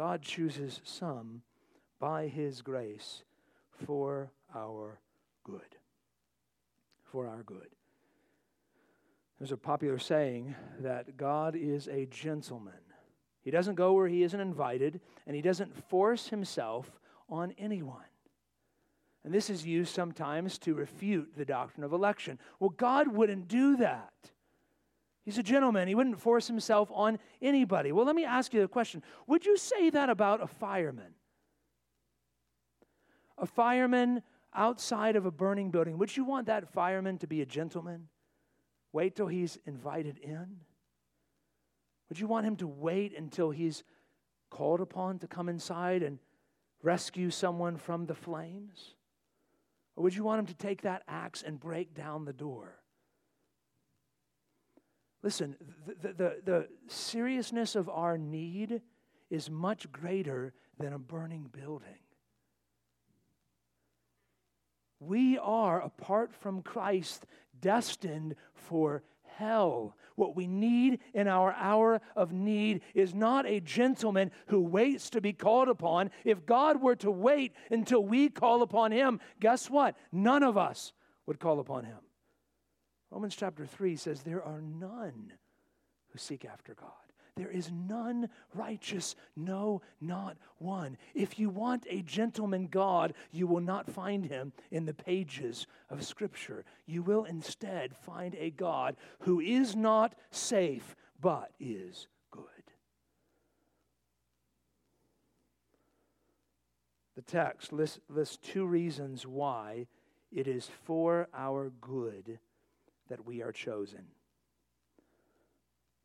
God 0.00 0.22
chooses 0.22 0.80
some 0.82 1.42
by 1.98 2.26
His 2.26 2.62
grace 2.62 3.22
for 3.84 4.30
our 4.54 4.98
good. 5.44 5.76
For 7.04 7.28
our 7.28 7.42
good. 7.42 7.68
There's 9.38 9.52
a 9.52 9.58
popular 9.58 9.98
saying 9.98 10.54
that 10.78 11.18
God 11.18 11.54
is 11.54 11.86
a 11.86 12.06
gentleman. 12.06 12.80
He 13.42 13.50
doesn't 13.50 13.74
go 13.74 13.92
where 13.92 14.08
he 14.08 14.22
isn't 14.22 14.40
invited, 14.40 15.02
and 15.26 15.36
he 15.36 15.42
doesn't 15.42 15.76
force 15.90 16.28
himself 16.28 16.98
on 17.28 17.52
anyone. 17.58 18.00
And 19.22 19.34
this 19.34 19.50
is 19.50 19.66
used 19.66 19.94
sometimes 19.94 20.56
to 20.60 20.72
refute 20.72 21.32
the 21.36 21.44
doctrine 21.44 21.84
of 21.84 21.92
election. 21.92 22.38
Well, 22.58 22.70
God 22.70 23.08
wouldn't 23.08 23.48
do 23.48 23.76
that. 23.76 24.14
He's 25.24 25.38
a 25.38 25.42
gentleman. 25.42 25.86
He 25.86 25.94
wouldn't 25.94 26.20
force 26.20 26.46
himself 26.46 26.90
on 26.92 27.18
anybody. 27.42 27.92
Well, 27.92 28.06
let 28.06 28.16
me 28.16 28.24
ask 28.24 28.54
you 28.54 28.62
a 28.62 28.68
question. 28.68 29.02
Would 29.26 29.44
you 29.44 29.56
say 29.56 29.90
that 29.90 30.08
about 30.08 30.42
a 30.42 30.46
fireman? 30.46 31.14
A 33.36 33.46
fireman 33.46 34.22
outside 34.54 35.16
of 35.16 35.26
a 35.26 35.30
burning 35.30 35.70
building, 35.70 35.98
would 35.98 36.16
you 36.16 36.24
want 36.24 36.46
that 36.46 36.72
fireman 36.72 37.18
to 37.18 37.26
be 37.26 37.40
a 37.40 37.46
gentleman? 37.46 38.08
Wait 38.92 39.14
till 39.14 39.28
he's 39.28 39.58
invited 39.66 40.18
in? 40.18 40.56
Would 42.08 42.18
you 42.18 42.26
want 42.26 42.46
him 42.46 42.56
to 42.56 42.66
wait 42.66 43.16
until 43.16 43.50
he's 43.50 43.84
called 44.50 44.80
upon 44.80 45.20
to 45.20 45.28
come 45.28 45.48
inside 45.48 46.02
and 46.02 46.18
rescue 46.82 47.30
someone 47.30 47.76
from 47.76 48.06
the 48.06 48.14
flames? 48.14 48.94
Or 49.94 50.02
would 50.02 50.14
you 50.14 50.24
want 50.24 50.40
him 50.40 50.46
to 50.46 50.54
take 50.54 50.82
that 50.82 51.02
axe 51.06 51.42
and 51.42 51.60
break 51.60 51.94
down 51.94 52.24
the 52.24 52.32
door? 52.32 52.79
Listen, 55.22 55.56
the, 55.86 56.12
the, 56.12 56.36
the, 56.44 56.68
seriousness 56.88 57.76
of 57.76 57.88
our 57.88 58.16
need 58.16 58.80
is 59.28 59.50
much 59.50 59.90
greater 59.92 60.54
than 60.78 60.92
a 60.92 60.98
burning 60.98 61.50
building. 61.52 61.98
We 64.98 65.38
are, 65.38 65.80
apart 65.80 66.34
from 66.34 66.62
Christ, 66.62 67.26
destined 67.60 68.34
for 68.54 69.02
hell. 69.36 69.96
What 70.16 70.36
we 70.36 70.46
need 70.46 71.00
in 71.14 71.28
our 71.28 71.52
hour 71.52 72.00
of 72.16 72.32
need 72.32 72.82
is 72.94 73.14
not 73.14 73.46
a 73.46 73.60
gentleman 73.60 74.30
who 74.46 74.60
waits 74.60 75.10
to 75.10 75.20
be 75.20 75.32
called 75.32 75.68
upon. 75.68 76.10
If 76.24 76.44
God 76.44 76.82
were 76.82 76.96
to 76.96 77.10
wait 77.10 77.52
until 77.70 78.04
we 78.04 78.28
call 78.28 78.62
upon 78.62 78.92
him, 78.92 79.20
guess 79.38 79.70
what? 79.70 79.96
None 80.12 80.42
of 80.42 80.58
us 80.58 80.92
would 81.26 81.38
call 81.38 81.60
upon 81.60 81.84
him. 81.84 81.98
Romans 83.10 83.34
chapter 83.34 83.66
3 83.66 83.96
says, 83.96 84.22
There 84.22 84.42
are 84.42 84.60
none 84.60 85.32
who 86.08 86.18
seek 86.18 86.44
after 86.44 86.74
God. 86.74 86.90
There 87.36 87.50
is 87.50 87.70
none 87.72 88.28
righteous, 88.54 89.16
no, 89.36 89.82
not 90.00 90.36
one. 90.58 90.96
If 91.14 91.38
you 91.38 91.48
want 91.48 91.86
a 91.88 92.02
gentleman 92.02 92.66
God, 92.66 93.14
you 93.30 93.46
will 93.46 93.60
not 93.60 93.90
find 93.90 94.26
him 94.26 94.52
in 94.70 94.84
the 94.84 94.94
pages 94.94 95.66
of 95.88 96.04
Scripture. 96.04 96.64
You 96.86 97.02
will 97.02 97.24
instead 97.24 97.96
find 97.96 98.34
a 98.34 98.50
God 98.50 98.96
who 99.20 99.40
is 99.40 99.74
not 99.74 100.14
safe, 100.30 100.94
but 101.20 101.50
is 101.58 102.08
good. 102.30 102.44
The 107.16 107.22
text 107.22 107.72
lists, 107.72 108.00
lists 108.08 108.38
two 108.42 108.66
reasons 108.66 109.26
why 109.26 109.86
it 110.30 110.46
is 110.46 110.68
for 110.84 111.28
our 111.34 111.70
good 111.80 112.38
that 113.10 113.26
we 113.26 113.42
are 113.42 113.52
chosen. 113.52 114.06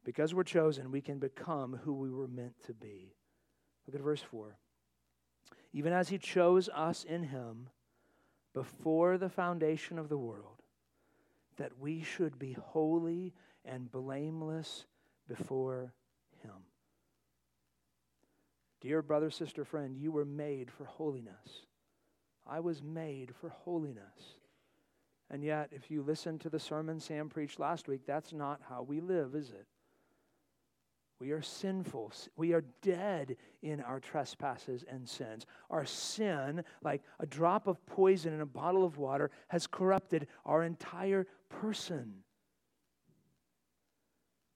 Because 0.03 0.33
we're 0.33 0.43
chosen, 0.43 0.91
we 0.91 1.01
can 1.01 1.17
become 1.17 1.79
who 1.83 1.93
we 1.93 2.11
were 2.11 2.27
meant 2.27 2.55
to 2.65 2.73
be. 2.73 3.15
Look 3.87 3.95
at 3.95 4.01
verse 4.01 4.21
4. 4.21 4.57
Even 5.71 5.93
as 5.93 6.09
he 6.09 6.17
chose 6.17 6.69
us 6.69 7.03
in 7.03 7.23
him 7.23 7.69
before 8.53 9.17
the 9.17 9.29
foundation 9.29 9.97
of 9.97 10.09
the 10.09 10.17
world, 10.17 10.61
that 11.57 11.79
we 11.79 12.03
should 12.03 12.37
be 12.37 12.53
holy 12.53 13.33
and 13.63 13.91
blameless 13.91 14.85
before 15.27 15.93
him. 16.43 16.51
Dear 18.81 19.01
brother, 19.01 19.29
sister, 19.29 19.65
friend, 19.65 19.97
you 19.97 20.11
were 20.11 20.25
made 20.25 20.69
for 20.69 20.85
holiness. 20.85 21.65
I 22.47 22.59
was 22.59 22.83
made 22.83 23.33
for 23.35 23.49
holiness. 23.49 24.37
And 25.29 25.43
yet, 25.43 25.69
if 25.71 25.89
you 25.89 26.03
listen 26.03 26.38
to 26.39 26.49
the 26.49 26.59
sermon 26.59 26.99
Sam 26.99 27.29
preached 27.29 27.59
last 27.59 27.88
week, 27.88 28.01
that's 28.05 28.31
not 28.31 28.61
how 28.69 28.83
we 28.83 28.99
live, 28.99 29.35
is 29.35 29.49
it? 29.49 29.65
We 31.19 31.31
are 31.31 31.41
sinful. 31.41 32.11
We 32.35 32.53
are 32.53 32.65
dead 32.81 33.38
in 33.61 33.81
our 33.81 33.99
trespasses 33.99 34.83
and 34.88 35.07
sins. 35.07 35.45
Our 35.69 35.85
sin, 35.85 36.63
like 36.83 37.03
a 37.19 37.25
drop 37.25 37.67
of 37.67 37.83
poison 37.85 38.33
in 38.33 38.41
a 38.41 38.45
bottle 38.45 38.85
of 38.85 38.97
water, 38.97 39.31
has 39.47 39.65
corrupted 39.65 40.27
our 40.45 40.61
entire 40.63 41.25
person. 41.49 42.15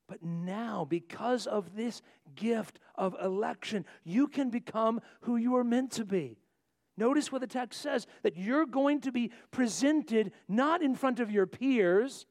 But 0.08 0.22
now, 0.22 0.86
because 0.90 1.48
of 1.48 1.76
this 1.76 2.02
gift 2.36 2.80
of 2.96 3.16
election, 3.22 3.86
you 4.04 4.28
can 4.28 4.50
become 4.50 5.02
who 5.22 5.38
you 5.38 5.56
are 5.56 5.64
meant 5.64 5.92
to 5.94 6.06
be. 6.06 6.40
Notice 7.00 7.32
what 7.32 7.40
the 7.40 7.48
text 7.48 7.82
says 7.82 8.06
that 8.24 8.36
you're 8.36 8.66
going 8.66 9.00
to 9.02 9.12
be 9.12 9.32
presented 9.52 10.34
not 10.50 10.84
in 10.84 10.96
front 10.96 11.22
of 11.22 11.32
your 11.32 11.48
peers, 11.48 12.26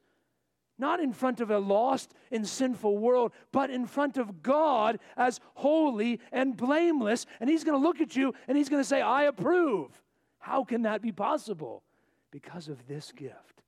not 0.77 0.99
in 0.99 1.11
front 1.11 1.41
of 1.41 1.49
a 1.49 1.57
lost 1.57 2.13
and 2.31 2.47
sinful 2.47 2.99
world, 2.99 3.31
but 3.51 3.71
in 3.71 3.87
front 3.87 4.17
of 4.17 4.43
God 4.43 4.99
as 5.17 5.39
holy 5.55 6.19
and 6.31 6.55
blameless. 6.55 7.25
And 7.39 7.49
He's 7.49 7.63
going 7.63 7.81
to 7.81 7.85
look 7.85 7.99
at 7.99 8.15
you 8.15 8.35
and 8.47 8.55
He's 8.55 8.69
going 8.69 8.81
to 8.81 8.87
say, 8.87 9.01
I 9.01 9.23
approve. 9.23 9.89
How 10.37 10.63
can 10.63 10.83
that 10.83 11.01
be 11.01 11.11
possible? 11.11 11.81
Because 12.29 12.67
of 12.67 12.87
this 12.87 13.11
gift 13.11 13.63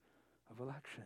of 0.52 0.60
election. 0.60 1.06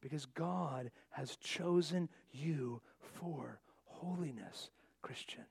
Because 0.00 0.24
God 0.24 0.90
has 1.10 1.36
chosen 1.36 2.08
you 2.32 2.80
for 2.98 3.60
holiness, 3.84 4.70
Christian 5.02 5.44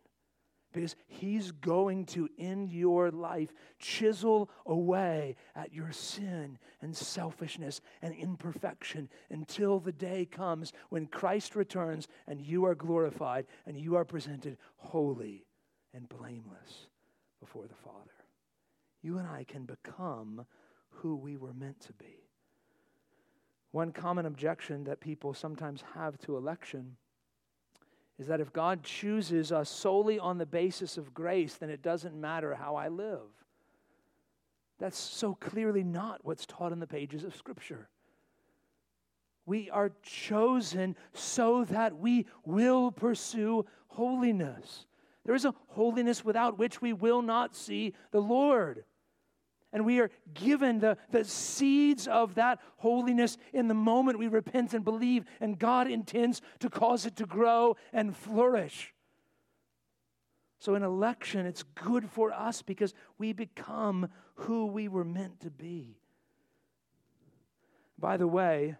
because 0.76 0.96
He's 1.08 1.52
going 1.52 2.06
to, 2.08 2.30
in 2.38 2.68
your 2.68 3.10
life, 3.10 3.52
chisel 3.80 4.50
away 4.66 5.38
at 5.56 5.74
your 5.74 5.92
sin 5.92 6.60
and 6.82 6.96
selfishness 6.96 7.82
and 8.02 8.14
imperfection 8.14 9.10
until 9.30 9.80
the 9.80 9.94
day 9.94 10.26
comes 10.26 10.74
when 10.90 11.08
Christ 11.08 11.56
returns 11.56 12.08
and 12.28 12.42
you 12.42 12.66
are 12.66 12.76
glorified 12.76 13.48
and 13.66 13.80
you 13.80 13.96
are 13.96 14.06
presented 14.06 14.58
holy 14.76 15.46
and 15.94 16.08
blameless 16.10 16.88
before 17.40 17.68
the 17.68 17.76
Father. 17.76 18.12
You 19.02 19.18
and 19.18 19.28
I 19.28 19.46
can 19.46 19.66
become 19.66 20.46
who 20.90 21.16
we 21.16 21.38
were 21.38 21.54
meant 21.54 21.80
to 21.82 21.94
be. 21.94 22.30
One 23.72 23.92
common 23.92 24.26
objection 24.26 24.84
that 24.84 25.00
people 25.00 25.34
sometimes 25.34 25.84
have 25.94 26.18
to 26.20 26.36
election 26.38 26.98
is 28.17 28.28
that 28.28 28.39
if 28.39 28.54
God 28.54 28.84
chooses 28.84 29.51
us 29.51 29.69
solely 29.69 30.17
on 30.19 30.38
the 30.38 30.45
basis 30.45 30.97
of 30.97 31.13
grace, 31.13 31.56
then 31.56 31.69
it 31.69 31.82
doesn't 31.82 32.19
matter 32.19 32.56
how 32.56 32.75
I 32.75 32.88
live. 32.88 33.28
That's 34.80 34.97
so 34.97 35.36
clearly 35.36 35.84
not 35.84 36.23
what's 36.23 36.45
taught 36.45 36.71
in 36.71 36.80
the 36.80 36.88
pages 36.88 37.23
of 37.23 37.36
Scripture. 37.36 37.89
We 39.45 39.69
are 39.69 39.91
chosen 40.01 40.95
so 41.13 41.65
that 41.65 41.97
we 41.97 42.25
will 42.45 42.91
pursue 42.91 43.65
holiness. 43.88 44.86
There 45.25 45.36
is 45.36 45.45
a 45.45 45.56
holiness 45.69 46.25
without 46.25 46.58
which 46.58 46.82
we 46.82 46.93
will 46.93 47.21
not 47.21 47.56
see 47.56 47.93
the 48.12 48.21
Lord. 48.21 48.86
And 49.76 49.86
we 49.86 50.00
are 50.00 50.10
given 50.34 50.80
the, 50.80 50.98
the 51.12 51.26
seeds 51.26 52.08
of 52.08 52.36
that 52.36 52.62
holiness 52.78 53.38
in 53.52 53.68
the 53.68 53.74
moment 53.74 54.18
we 54.18 54.30
repent 54.30 54.74
and 54.74 54.86
believe, 54.86 55.26
and 55.42 55.60
God 55.60 55.92
intends 55.92 56.42
to 56.60 56.70
cause 56.70 57.06
it 57.06 57.18
to 57.18 57.26
grow 57.26 57.76
and 57.92 58.16
flourish. 58.16 58.94
So, 60.60 60.76
in 60.76 60.84
election, 60.84 61.46
it's 61.46 61.64
good 61.64 62.10
for 62.10 62.32
us 62.32 62.62
because 62.62 62.94
we 63.18 63.34
become 63.34 64.08
who 64.36 64.68
we 64.68 64.88
were 64.88 65.04
meant 65.04 65.42
to 65.42 65.52
be. 65.52 66.00
By 68.00 68.16
the 68.16 68.30
way, 68.30 68.78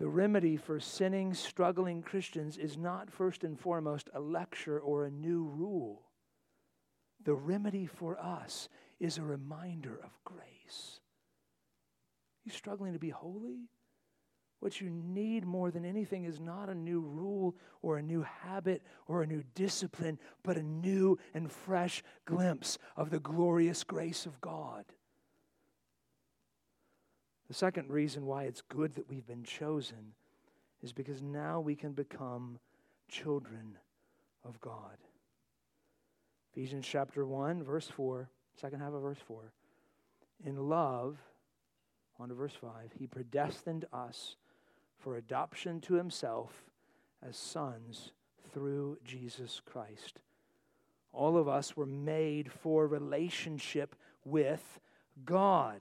the 0.00 0.08
remedy 0.08 0.56
for 0.56 0.80
sinning, 0.80 1.32
struggling 1.32 2.02
Christians 2.02 2.58
is 2.58 2.76
not 2.76 3.08
first 3.08 3.44
and 3.44 3.56
foremost 3.56 4.10
a 4.12 4.18
lecture 4.18 4.80
or 4.80 5.04
a 5.04 5.12
new 5.12 5.44
rule. 5.44 6.02
The 7.24 7.34
remedy 7.34 7.86
for 7.86 8.18
us 8.18 8.68
is 9.02 9.18
a 9.18 9.22
reminder 9.22 9.98
of 10.04 10.16
grace. 10.24 11.00
You 12.44 12.52
struggling 12.52 12.92
to 12.92 13.00
be 13.00 13.10
holy? 13.10 13.68
What 14.60 14.80
you 14.80 14.90
need 14.90 15.44
more 15.44 15.72
than 15.72 15.84
anything 15.84 16.24
is 16.24 16.38
not 16.38 16.68
a 16.68 16.74
new 16.74 17.00
rule 17.00 17.56
or 17.82 17.98
a 17.98 18.02
new 18.02 18.22
habit 18.22 18.80
or 19.08 19.22
a 19.22 19.26
new 19.26 19.42
discipline, 19.56 20.20
but 20.44 20.56
a 20.56 20.62
new 20.62 21.18
and 21.34 21.50
fresh 21.50 22.04
glimpse 22.26 22.78
of 22.96 23.10
the 23.10 23.18
glorious 23.18 23.82
grace 23.82 24.24
of 24.24 24.40
God. 24.40 24.84
The 27.48 27.54
second 27.54 27.90
reason 27.90 28.24
why 28.24 28.44
it's 28.44 28.62
good 28.62 28.94
that 28.94 29.08
we've 29.08 29.26
been 29.26 29.42
chosen 29.42 30.14
is 30.80 30.92
because 30.92 31.20
now 31.20 31.58
we 31.58 31.74
can 31.74 31.92
become 31.92 32.60
children 33.08 33.78
of 34.44 34.60
God. 34.60 34.96
Ephesians 36.52 36.86
chapter 36.86 37.26
1, 37.26 37.64
verse 37.64 37.88
4 37.88 38.30
Second 38.60 38.80
half 38.80 38.92
of 38.92 39.02
verse 39.02 39.18
4. 39.26 39.52
In 40.44 40.68
love, 40.68 41.18
on 42.18 42.28
to 42.28 42.34
verse 42.34 42.54
5, 42.60 42.70
he 42.98 43.06
predestined 43.06 43.84
us 43.92 44.36
for 44.98 45.16
adoption 45.16 45.80
to 45.82 45.94
himself 45.94 46.64
as 47.26 47.36
sons 47.36 48.12
through 48.52 48.98
Jesus 49.04 49.60
Christ. 49.64 50.20
All 51.12 51.36
of 51.36 51.48
us 51.48 51.76
were 51.76 51.86
made 51.86 52.50
for 52.50 52.86
relationship 52.86 53.94
with 54.24 54.80
God. 55.24 55.80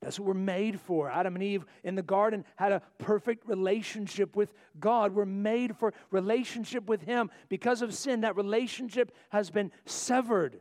That's 0.00 0.18
what 0.18 0.26
we're 0.26 0.34
made 0.34 0.80
for. 0.80 1.08
Adam 1.08 1.36
and 1.36 1.44
Eve 1.44 1.64
in 1.84 1.94
the 1.94 2.02
garden 2.02 2.44
had 2.56 2.72
a 2.72 2.82
perfect 2.98 3.46
relationship 3.46 4.34
with 4.34 4.52
God. 4.80 5.14
We're 5.14 5.24
made 5.24 5.76
for 5.76 5.94
relationship 6.10 6.88
with 6.88 7.02
Him. 7.02 7.30
Because 7.48 7.82
of 7.82 7.94
sin, 7.94 8.22
that 8.22 8.36
relationship 8.36 9.12
has 9.30 9.48
been 9.48 9.70
severed. 9.86 10.60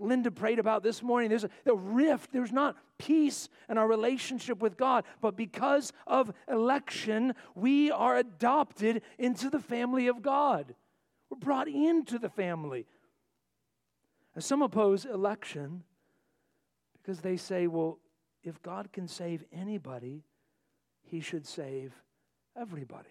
Linda 0.00 0.30
prayed 0.30 0.58
about 0.58 0.82
this 0.82 1.02
morning, 1.02 1.28
there's 1.28 1.44
a, 1.44 1.50
a 1.66 1.74
rift. 1.74 2.32
There's 2.32 2.52
not 2.52 2.76
peace 2.98 3.48
in 3.68 3.78
our 3.78 3.86
relationship 3.86 4.60
with 4.60 4.76
God. 4.76 5.04
But 5.20 5.36
because 5.36 5.92
of 6.06 6.32
election, 6.48 7.34
we 7.54 7.90
are 7.90 8.16
adopted 8.16 9.02
into 9.18 9.50
the 9.50 9.60
family 9.60 10.08
of 10.08 10.22
God. 10.22 10.74
We're 11.28 11.38
brought 11.38 11.68
into 11.68 12.18
the 12.18 12.28
family. 12.28 12.86
And 14.34 14.42
some 14.42 14.62
oppose 14.62 15.04
election 15.04 15.82
because 17.00 17.20
they 17.20 17.36
say, 17.36 17.66
well, 17.66 17.98
if 18.42 18.62
God 18.62 18.92
can 18.92 19.08
save 19.08 19.44
anybody, 19.52 20.24
he 21.02 21.20
should 21.20 21.46
save 21.46 21.92
everybody. 22.56 23.08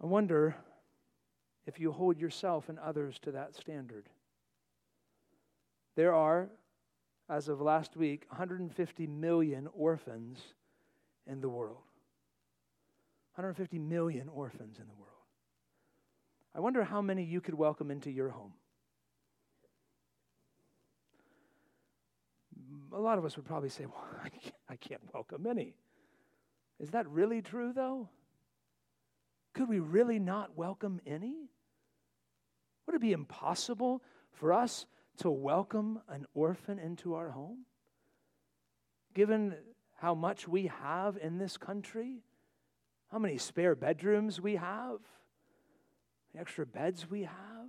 I 0.00 0.06
wonder 0.06 0.56
if 1.66 1.80
you 1.80 1.92
hold 1.92 2.18
yourself 2.18 2.68
and 2.68 2.78
others 2.78 3.18
to 3.20 3.32
that 3.32 3.54
standard. 3.54 4.08
There 5.98 6.14
are, 6.14 6.48
as 7.28 7.48
of 7.48 7.60
last 7.60 7.96
week, 7.96 8.24
150 8.28 9.08
million 9.08 9.68
orphans 9.74 10.38
in 11.26 11.40
the 11.40 11.48
world. 11.48 11.82
150 13.34 13.80
million 13.80 14.28
orphans 14.28 14.78
in 14.78 14.86
the 14.86 14.94
world. 14.94 15.10
I 16.54 16.60
wonder 16.60 16.84
how 16.84 17.02
many 17.02 17.24
you 17.24 17.40
could 17.40 17.54
welcome 17.54 17.90
into 17.90 18.12
your 18.12 18.28
home. 18.28 18.52
A 22.92 23.00
lot 23.00 23.18
of 23.18 23.24
us 23.24 23.34
would 23.34 23.46
probably 23.46 23.68
say, 23.68 23.84
Well, 23.86 24.06
I 24.24 24.28
can't, 24.28 24.54
I 24.68 24.76
can't 24.76 25.02
welcome 25.12 25.48
any. 25.48 25.74
Is 26.78 26.90
that 26.90 27.08
really 27.08 27.42
true, 27.42 27.72
though? 27.72 28.08
Could 29.52 29.68
we 29.68 29.80
really 29.80 30.20
not 30.20 30.56
welcome 30.56 31.00
any? 31.04 31.50
Would 32.86 32.94
it 32.94 33.00
be 33.00 33.10
impossible 33.10 34.00
for 34.30 34.52
us 34.52 34.86
to 35.18 35.30
welcome 35.30 36.00
an 36.08 36.26
orphan 36.34 36.78
into 36.78 37.14
our 37.14 37.30
home? 37.30 37.64
Given 39.14 39.54
how 39.96 40.14
much 40.14 40.46
we 40.46 40.70
have 40.82 41.16
in 41.16 41.38
this 41.38 41.56
country, 41.56 42.22
how 43.10 43.18
many 43.18 43.38
spare 43.38 43.74
bedrooms 43.74 44.40
we 44.40 44.56
have, 44.56 44.98
the 46.32 46.40
extra 46.40 46.66
beds 46.66 47.10
we 47.10 47.22
have, 47.22 47.68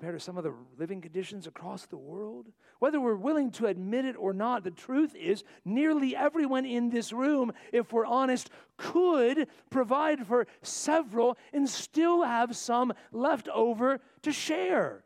compared 0.00 0.18
to 0.18 0.24
some 0.24 0.38
of 0.38 0.44
the 0.44 0.54
living 0.78 1.02
conditions 1.02 1.46
across 1.46 1.84
the 1.84 1.96
world. 1.96 2.46
Whether 2.78 2.98
we're 2.98 3.16
willing 3.16 3.50
to 3.52 3.66
admit 3.66 4.06
it 4.06 4.16
or 4.18 4.32
not, 4.32 4.64
the 4.64 4.70
truth 4.70 5.14
is 5.14 5.44
nearly 5.62 6.16
everyone 6.16 6.64
in 6.64 6.88
this 6.88 7.12
room, 7.12 7.52
if 7.70 7.92
we're 7.92 8.06
honest, 8.06 8.48
could 8.78 9.46
provide 9.68 10.26
for 10.26 10.46
several 10.62 11.36
and 11.52 11.68
still 11.68 12.22
have 12.22 12.56
some 12.56 12.94
left 13.12 13.46
over 13.48 14.00
to 14.22 14.32
share. 14.32 15.04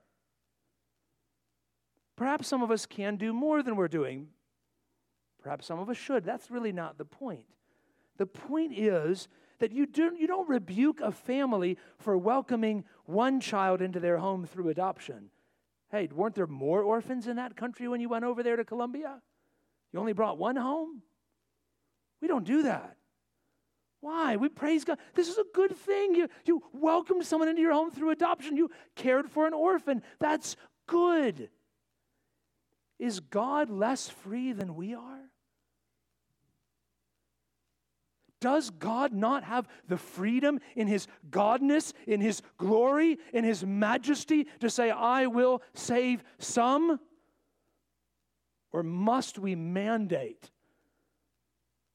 Perhaps 2.16 2.48
some 2.48 2.62
of 2.62 2.70
us 2.70 2.87
can 2.87 3.16
do 3.16 3.33
more 3.33 3.62
than 3.62 3.77
we're 3.77 3.88
doing. 3.88 4.29
Perhaps 5.42 5.66
some 5.66 5.79
of 5.79 5.90
us 5.90 5.96
should. 5.96 6.24
That's 6.24 6.50
really 6.50 6.72
not 6.72 6.96
the 6.96 7.05
point. 7.05 7.46
The 8.16 8.27
point 8.27 8.72
is 8.77 9.29
that 9.59 9.72
you, 9.72 9.87
do, 9.87 10.12
you 10.18 10.27
don't 10.27 10.48
rebuke 10.48 11.00
a 11.00 11.12
family 11.12 11.79
for 11.98 12.16
welcoming 12.16 12.85
one 13.05 13.40
child 13.40 13.83
into 13.83 14.00
their 14.00 14.18
home 14.18 14.46
through 14.46 14.68
adoption. 14.68 15.31
Hey, 15.90 16.09
weren't 16.12 16.35
there 16.35 16.46
more 16.46 16.83
orphans 16.83 17.27
in 17.27 17.37
that 17.37 17.57
country 17.57 17.88
when 17.88 18.00
you 18.00 18.09
went 18.09 18.24
over 18.24 18.42
there 18.42 18.57
to 18.57 18.64
Colombia? 18.64 19.20
You 19.92 20.00
only 20.00 20.12
brought 20.12 20.38
one 20.38 20.57
home? 20.57 21.03
We 22.20 22.29
don't 22.29 22.44
do 22.44 22.62
that. 22.62 22.96
Why? 24.00 24.37
We 24.37 24.48
praise 24.48 24.85
God. 24.85 24.98
This 25.14 25.29
is 25.29 25.38
a 25.38 25.44
good 25.55 25.74
thing. 25.77 26.14
You, 26.14 26.29
you 26.44 26.62
welcomed 26.72 27.24
someone 27.24 27.48
into 27.48 27.62
your 27.62 27.72
home 27.72 27.90
through 27.90 28.11
adoption. 28.11 28.57
You 28.57 28.70
cared 28.96 29.31
for 29.31 29.46
an 29.46 29.55
orphan. 29.55 30.03
That's 30.20 30.57
good. 30.87 31.48
Is 33.05 33.21
God 33.21 33.69
less 33.69 34.09
free 34.09 34.53
than 34.53 34.77
we 34.77 34.95
are? 34.95 35.31
Does 38.40 38.71
God 38.71 39.12
not 39.12 39.45
have 39.45 39.69
the 39.87 39.99
freedom 39.99 40.59
in 40.75 40.87
His 40.87 41.07
Godness, 41.29 41.92
in 42.07 42.23
His 42.23 42.40
glory, 42.57 43.19
in 43.35 43.44
His 43.44 43.63
majesty 43.63 44.46
to 44.61 44.71
say, 44.71 44.90
I 44.90 45.27
will 45.27 45.61
save 45.75 46.25
some? 46.38 46.98
Or 48.73 48.83
must 48.83 49.38
we 49.38 49.55
mandate 49.55 50.50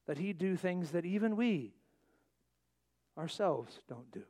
that 0.06 0.20
He 0.20 0.32
do 0.32 0.56
things 0.56 0.92
that 0.92 1.06
even 1.06 1.36
we 1.36 1.74
ourselves 3.18 3.80
don't 3.90 4.12
do? 4.12 4.26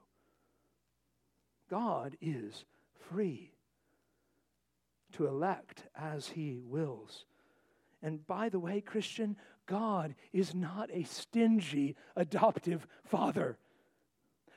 God 1.70 2.16
is 2.22 2.64
free 3.10 3.52
to 5.14 5.28
elect 5.28 5.84
as 5.96 6.28
he 6.30 6.60
wills. 6.64 7.26
And 8.02 8.26
by 8.26 8.50
the 8.50 8.60
way, 8.60 8.82
Christian, 8.82 9.36
God 9.66 10.16
is 10.34 10.56
not 10.56 10.90
a 10.92 11.04
stingy 11.04 11.96
adoptive 12.16 12.88
father. 13.04 13.58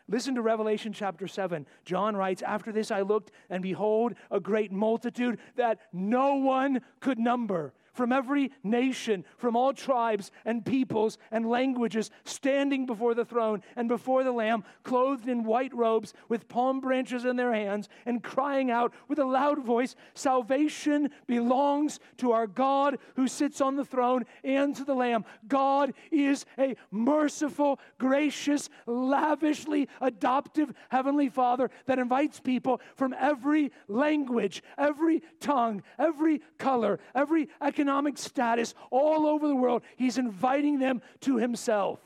Listen 0.08 0.34
to 0.34 0.42
Revelation 0.42 0.92
chapter 0.92 1.26
7. 1.26 1.66
John 1.84 2.16
writes, 2.16 2.42
After 2.42 2.72
this 2.72 2.90
I 2.90 3.02
looked, 3.02 3.30
and 3.48 3.62
behold, 3.62 4.14
a 4.30 4.40
great 4.40 4.72
multitude 4.72 5.38
that 5.56 5.78
no 5.92 6.34
one 6.34 6.80
could 7.00 7.18
number 7.18 7.72
from 7.92 8.12
every 8.12 8.50
nation, 8.62 9.24
from 9.36 9.56
all 9.56 9.72
tribes 9.72 10.30
and 10.44 10.64
peoples 10.64 11.18
and 11.30 11.48
languages, 11.48 12.10
standing 12.24 12.86
before 12.86 13.14
the 13.14 13.24
throne 13.24 13.62
and 13.76 13.88
before 13.88 14.24
the 14.24 14.32
Lamb, 14.32 14.64
clothed 14.82 15.28
in 15.28 15.44
white 15.44 15.74
robes, 15.74 16.14
with 16.28 16.48
palm 16.48 16.80
branches 16.80 17.24
in 17.24 17.36
their 17.36 17.52
hands, 17.52 17.88
and 18.06 18.22
crying 18.22 18.70
out 18.70 18.92
with 19.08 19.18
a 19.18 19.24
loud 19.24 19.64
voice 19.64 19.94
Salvation 20.14 21.10
belongs 21.26 22.00
to 22.18 22.32
our 22.32 22.46
God 22.46 22.98
who 23.16 23.28
sits 23.28 23.60
on 23.60 23.76
the 23.76 23.84
throne 23.84 24.24
and 24.42 24.74
to 24.76 24.84
the 24.84 24.94
Lamb. 24.94 25.24
God 25.46 25.92
is 26.10 26.46
a 26.58 26.76
merciful, 26.90 27.78
gracious, 27.98 28.70
lavishly 28.86 29.88
adoptive 30.00 30.72
Heavenly 30.88 31.28
Father 31.28 31.70
that 31.86 31.98
invites 31.98 32.40
people 32.40 32.80
from 32.94 33.14
every 33.18 33.72
language, 33.88 34.62
every 34.78 35.22
tongue, 35.40 35.82
every 35.98 36.40
color, 36.58 36.98
every 37.14 37.48
economic 37.60 37.81
economic 37.82 38.16
status 38.16 38.74
all 38.90 39.26
over 39.26 39.48
the 39.48 39.56
world. 39.56 39.82
He's 39.96 40.16
inviting 40.16 40.78
them 40.78 41.02
to 41.22 41.36
Himself. 41.36 41.98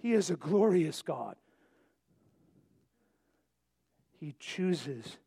He 0.00 0.12
is 0.12 0.30
a 0.30 0.36
glorious 0.36 1.02
God. 1.02 1.34
He 4.20 4.36
chooses 4.38 5.18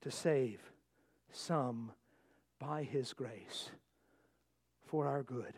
to 0.00 0.10
save 0.10 0.60
some 1.30 1.92
by 2.58 2.84
His 2.84 3.12
grace 3.12 3.70
for 4.86 5.06
our 5.06 5.22
good 5.22 5.52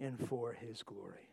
and 0.00 0.18
for 0.26 0.54
His 0.54 0.82
glory. 0.82 1.28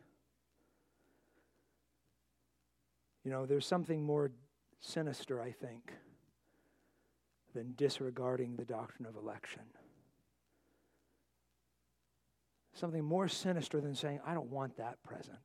You 3.24 3.32
know, 3.32 3.46
there's 3.46 3.66
something 3.66 4.04
more 4.04 4.32
sinister, 4.82 5.42
I 5.42 5.52
think, 5.52 5.94
than 7.56 7.74
disregarding 7.78 8.58
the 8.58 8.66
doctrine 8.66 9.08
of 9.08 9.16
election 9.16 9.64
something 12.74 13.04
more 13.04 13.28
sinister 13.28 13.82
than 13.82 13.96
saying, 13.96 14.20
I 14.26 14.34
don't 14.34 14.50
want 14.52 14.78
that 14.78 15.02
present. 15.04 15.38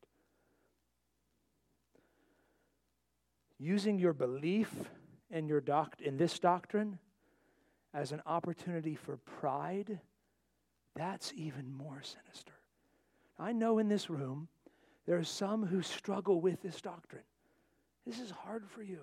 Using 3.59 3.99
your 3.99 4.12
belief 4.12 4.70
in, 5.31 5.47
your 5.47 5.61
doct- 5.61 6.01
in 6.01 6.16
this 6.16 6.39
doctrine 6.39 6.99
as 7.93 8.12
an 8.12 8.22
opportunity 8.27 8.95
for 8.95 9.16
pride, 9.16 10.01
that's 10.95 11.33
even 11.35 11.72
more 11.72 12.03
sinister. 12.03 12.53
I 13.39 13.53
know 13.53 13.79
in 13.79 13.89
this 13.89 14.11
room 14.11 14.49
there 15.07 15.16
are 15.16 15.25
some 15.25 15.66
who 15.66 15.83
struggle 15.83 16.41
with 16.41 16.62
this 16.62 16.81
doctrine. 16.81 17.22
This 18.07 18.20
is 18.20 18.31
hard 18.31 18.64
for 18.68 18.83
you. 18.83 19.01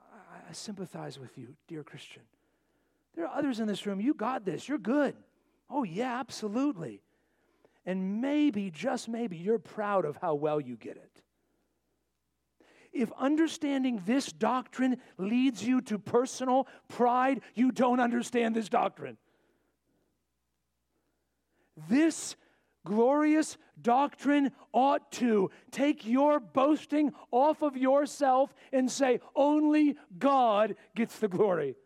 I, 0.00 0.50
I 0.50 0.52
sympathize 0.52 1.18
with 1.18 1.36
you, 1.36 1.54
dear 1.68 1.82
Christian. 1.82 2.22
There 3.14 3.26
are 3.26 3.36
others 3.36 3.60
in 3.60 3.66
this 3.66 3.86
room, 3.86 4.00
you 4.00 4.14
got 4.14 4.44
this, 4.44 4.68
you're 4.68 4.78
good. 4.78 5.16
Oh, 5.70 5.84
yeah, 5.84 6.18
absolutely. 6.18 7.02
And 7.86 8.20
maybe, 8.20 8.70
just 8.70 9.08
maybe, 9.08 9.36
you're 9.36 9.58
proud 9.58 10.04
of 10.04 10.16
how 10.16 10.34
well 10.34 10.60
you 10.60 10.76
get 10.76 10.96
it. 10.96 11.22
If 12.92 13.12
understanding 13.16 14.02
this 14.04 14.32
doctrine 14.32 14.96
leads 15.16 15.64
you 15.64 15.80
to 15.82 15.98
personal 15.98 16.66
pride, 16.88 17.40
you 17.54 17.70
don't 17.70 18.00
understand 18.00 18.54
this 18.54 18.68
doctrine. 18.68 19.16
This 21.88 22.34
glorious 22.84 23.56
doctrine 23.80 24.50
ought 24.72 25.12
to 25.12 25.50
take 25.70 26.04
your 26.04 26.40
boasting 26.40 27.12
off 27.30 27.62
of 27.62 27.76
yourself 27.76 28.52
and 28.72 28.90
say, 28.90 29.20
only 29.36 29.96
God 30.18 30.74
gets 30.96 31.18
the 31.18 31.28
glory. 31.28 31.76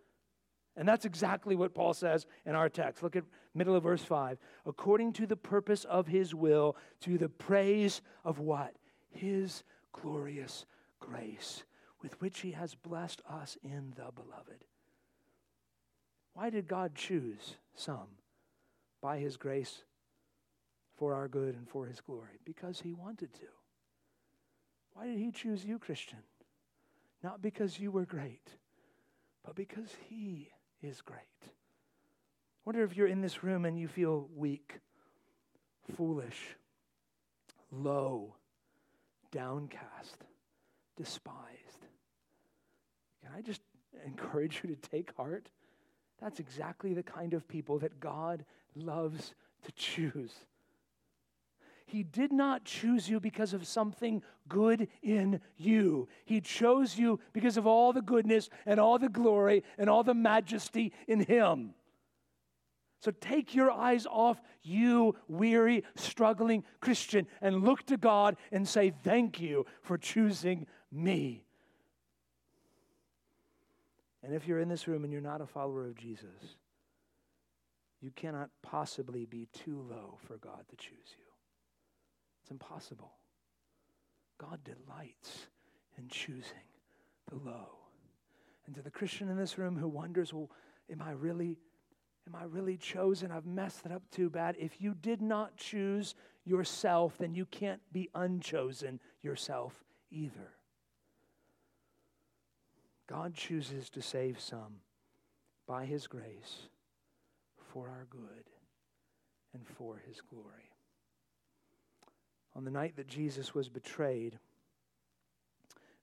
And 0.77 0.89
that's 0.89 1.05
exactly 1.05 1.55
what 1.55 1.75
Paul 1.75 1.95
says 1.95 2.27
in 2.45 2.55
our 2.55 2.69
text. 2.69 3.03
Look 3.03 3.15
at 3.17 3.25
middle 3.55 3.77
of 3.77 3.85
verse 3.85 4.03
5. 4.03 4.39
According 4.67 5.13
to 5.15 5.27
the 5.27 5.37
purpose 5.37 5.85
of 5.85 6.09
his 6.09 6.35
will, 6.35 6.77
to 7.03 7.17
the 7.17 7.29
praise 7.29 8.03
of 8.25 8.41
what? 8.41 8.75
His 9.11 9.63
glorious 9.93 10.67
grace, 10.99 11.63
with 12.03 12.21
which 12.21 12.41
he 12.41 12.53
has 12.53 12.75
blessed 12.75 13.23
us 13.29 13.57
in 13.63 13.93
the 13.97 14.11
beloved. 14.13 14.65
Why 16.33 16.51
did 16.51 16.67
God 16.67 16.97
choose 16.97 17.55
some 17.75 18.19
by 19.01 19.19
his 19.19 19.37
grace 19.37 19.85
for 20.97 21.15
our 21.15 21.29
good 21.29 21.55
and 21.55 21.69
for 21.69 21.87
his 21.87 22.01
glory? 22.01 22.41
Because 22.45 22.81
he 22.81 22.93
wanted 22.93 23.33
to. 23.35 23.47
Why 24.95 25.07
did 25.07 25.19
he 25.19 25.31
choose 25.31 25.65
you, 25.65 25.79
Christian? 25.79 26.19
Not 27.23 27.41
because 27.41 27.79
you 27.79 27.93
were 27.93 28.05
great, 28.05 28.49
but 29.45 29.55
because 29.55 29.95
he 30.09 30.51
is 30.85 31.01
great. 31.01 31.19
I 31.45 31.49
wonder 32.65 32.83
if 32.83 32.97
you're 32.97 33.07
in 33.07 33.21
this 33.21 33.43
room 33.43 33.65
and 33.65 33.79
you 33.79 33.89
feel 33.89 34.29
weak, 34.35 34.81
foolish, 35.97 36.57
low, 37.71 38.35
downcast, 39.31 40.25
despised. 40.97 41.87
Can 43.23 43.33
I 43.37 43.41
just 43.41 43.61
encourage 44.07 44.61
you 44.63 44.75
to 44.75 44.89
take 44.89 45.15
heart? 45.17 45.49
That's 46.21 46.41
exactly 46.41 46.95
the 46.95 47.03
kind 47.03 47.35
of 47.35 47.49
people 47.49 47.79
that 47.81 48.01
God 48.01 48.45
loves 48.75 49.35
to 49.65 49.73
choose. 49.73 50.33
He 51.95 52.03
did 52.03 52.33
not 52.33 52.65
choose 52.65 53.09
you 53.09 53.21
because 53.21 53.55
of 53.55 53.69
something 53.69 54.21
good 54.49 54.89
in 55.01 55.41
you. 55.57 56.09
He 56.25 56.41
chose 56.41 56.99
you 56.99 57.21
because 57.33 57.57
of 57.57 57.69
all 57.69 57.93
the 57.93 58.03
goodness 58.03 58.51
and 58.67 58.81
all 58.81 58.99
the 58.99 59.09
glory 59.09 59.63
and 59.79 59.89
all 59.89 60.03
the 60.03 60.13
majesty 60.13 60.93
in 61.07 61.21
Him. 61.21 61.73
So 62.99 63.13
take 63.13 63.55
your 63.55 63.71
eyes 63.71 64.07
off 64.11 64.43
you, 64.65 65.15
weary, 65.29 65.85
struggling 65.95 66.65
Christian, 66.81 67.29
and 67.41 67.63
look 67.63 67.87
to 67.87 67.97
God 67.97 68.39
and 68.51 68.67
say, 68.67 68.93
Thank 69.05 69.41
you 69.41 69.65
for 69.81 69.97
choosing 69.97 70.67
me. 70.91 71.45
And 74.25 74.35
if 74.35 74.49
you're 74.49 74.59
in 74.59 74.69
this 74.69 74.89
room 74.89 75.05
and 75.05 75.13
you're 75.13 75.23
not 75.23 75.41
a 75.41 75.47
follower 75.47 75.87
of 75.87 75.95
Jesus, 75.95 76.57
you 78.01 78.11
cannot 78.17 78.51
possibly 78.63 79.27
be 79.27 79.47
too 79.53 79.81
low 79.89 80.19
for 80.27 80.39
God 80.39 80.65
to 80.71 80.77
choose 80.77 81.15
you. 81.17 81.24
It's 82.45 82.51
impossible. 82.51 83.11
God 84.37 84.61
delights 84.65 85.47
in 85.97 86.09
choosing 86.09 86.69
the 87.31 87.37
low. 87.37 87.79
And 88.67 88.75
to 88.75 88.83
the 88.83 88.91
Christian 88.91 89.31
in 89.31 89.39
this 89.39 89.57
room 89.57 89.79
who 89.79 89.89
wonders, 89.89 90.35
well, 90.35 90.51
am 90.93 91.01
I 91.01 91.13
really 91.13 91.57
am 92.27 92.35
I 92.35 92.45
really 92.45 92.77
chosen? 92.77 93.31
I've 93.31 93.47
messed 93.47 93.87
it 93.87 93.93
up 93.93 94.03
too 94.11 94.29
bad. 94.29 94.57
If 94.59 94.79
you 94.79 94.95
did 94.95 95.23
not 95.23 95.57
choose 95.57 96.15
yourself, 96.45 97.17
then 97.17 97.35
you 97.35 97.47
can't 97.47 97.81
be 97.95 98.11
unchosen 98.15 99.01
yourself 99.23 99.83
either. 100.11 100.53
God 103.07 103.33
chooses 103.35 103.89
to 103.91 104.03
save 104.03 104.39
some 104.39 104.81
by 105.67 105.87
his 105.87 106.07
grace 106.07 106.69
for 107.73 107.89
our 107.89 108.07
good 108.11 108.51
and 109.55 109.67
for 109.67 110.03
his 110.07 110.21
glory 110.21 110.74
on 112.57 112.65
the 112.65 112.71
night 112.71 112.97
that 112.97 113.09
Jesus 113.09 113.55
was 113.55 113.69
betrayed, 113.69 114.39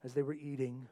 as 0.04 0.14
they 0.14 0.22
were 0.22 0.34
eating, 0.34 0.88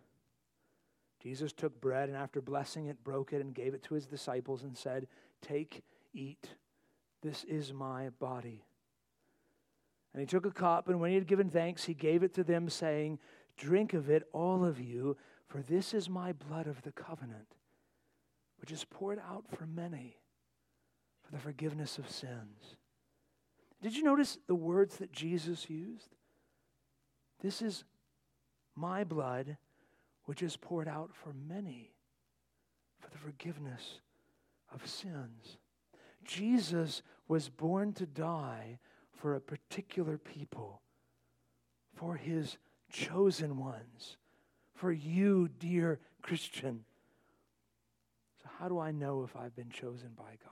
Jesus 1.22 1.52
took 1.52 1.80
bread 1.80 2.08
and 2.08 2.16
after 2.16 2.40
blessing 2.40 2.86
it, 2.86 3.02
broke 3.04 3.32
it 3.32 3.40
and 3.40 3.54
gave 3.54 3.74
it 3.74 3.82
to 3.84 3.94
his 3.94 4.06
disciples 4.06 4.62
and 4.62 4.76
said, 4.76 5.06
Take, 5.42 5.82
eat. 6.14 6.48
This 7.22 7.44
is 7.44 7.72
my 7.72 8.08
body. 8.18 8.64
And 10.12 10.20
he 10.20 10.26
took 10.26 10.46
a 10.46 10.50
cup, 10.50 10.88
and 10.88 11.00
when 11.00 11.10
he 11.10 11.16
had 11.16 11.26
given 11.26 11.50
thanks, 11.50 11.84
he 11.84 11.94
gave 11.94 12.22
it 12.22 12.34
to 12.34 12.44
them, 12.44 12.68
saying, 12.68 13.18
Drink 13.56 13.92
of 13.92 14.08
it, 14.08 14.26
all 14.32 14.64
of 14.64 14.80
you, 14.80 15.16
for 15.46 15.62
this 15.62 15.92
is 15.92 16.08
my 16.08 16.32
blood 16.32 16.66
of 16.66 16.82
the 16.82 16.92
covenant, 16.92 17.54
which 18.60 18.72
is 18.72 18.84
poured 18.84 19.18
out 19.18 19.44
for 19.48 19.66
many 19.66 20.16
for 21.22 21.32
the 21.32 21.42
forgiveness 21.42 21.98
of 21.98 22.10
sins. 22.10 22.76
Did 23.82 23.96
you 23.96 24.02
notice 24.02 24.38
the 24.46 24.54
words 24.54 24.96
that 24.96 25.12
Jesus 25.12 25.70
used? 25.70 26.14
This 27.42 27.62
is 27.62 27.84
my 28.76 29.04
blood, 29.04 29.56
which 30.24 30.42
is 30.42 30.56
poured 30.56 30.88
out 30.88 31.10
for 31.14 31.32
many 31.32 31.92
for 32.98 33.10
the 33.10 33.18
forgiveness 33.18 34.00
of 34.72 34.86
sins. 34.86 35.58
Jesus 36.24 37.02
was 37.28 37.48
born 37.48 37.92
to 37.94 38.06
die 38.06 38.78
for 39.16 39.34
a 39.34 39.40
particular 39.40 40.18
people, 40.18 40.82
for 41.94 42.16
his 42.16 42.58
chosen 42.90 43.58
ones, 43.58 44.16
for 44.74 44.92
you, 44.92 45.48
dear 45.58 45.98
Christian. 46.22 46.84
So, 48.42 48.48
how 48.58 48.68
do 48.68 48.78
I 48.78 48.90
know 48.90 49.24
if 49.24 49.36
I've 49.36 49.54
been 49.56 49.70
chosen 49.70 50.10
by 50.16 50.36
God? 50.42 50.50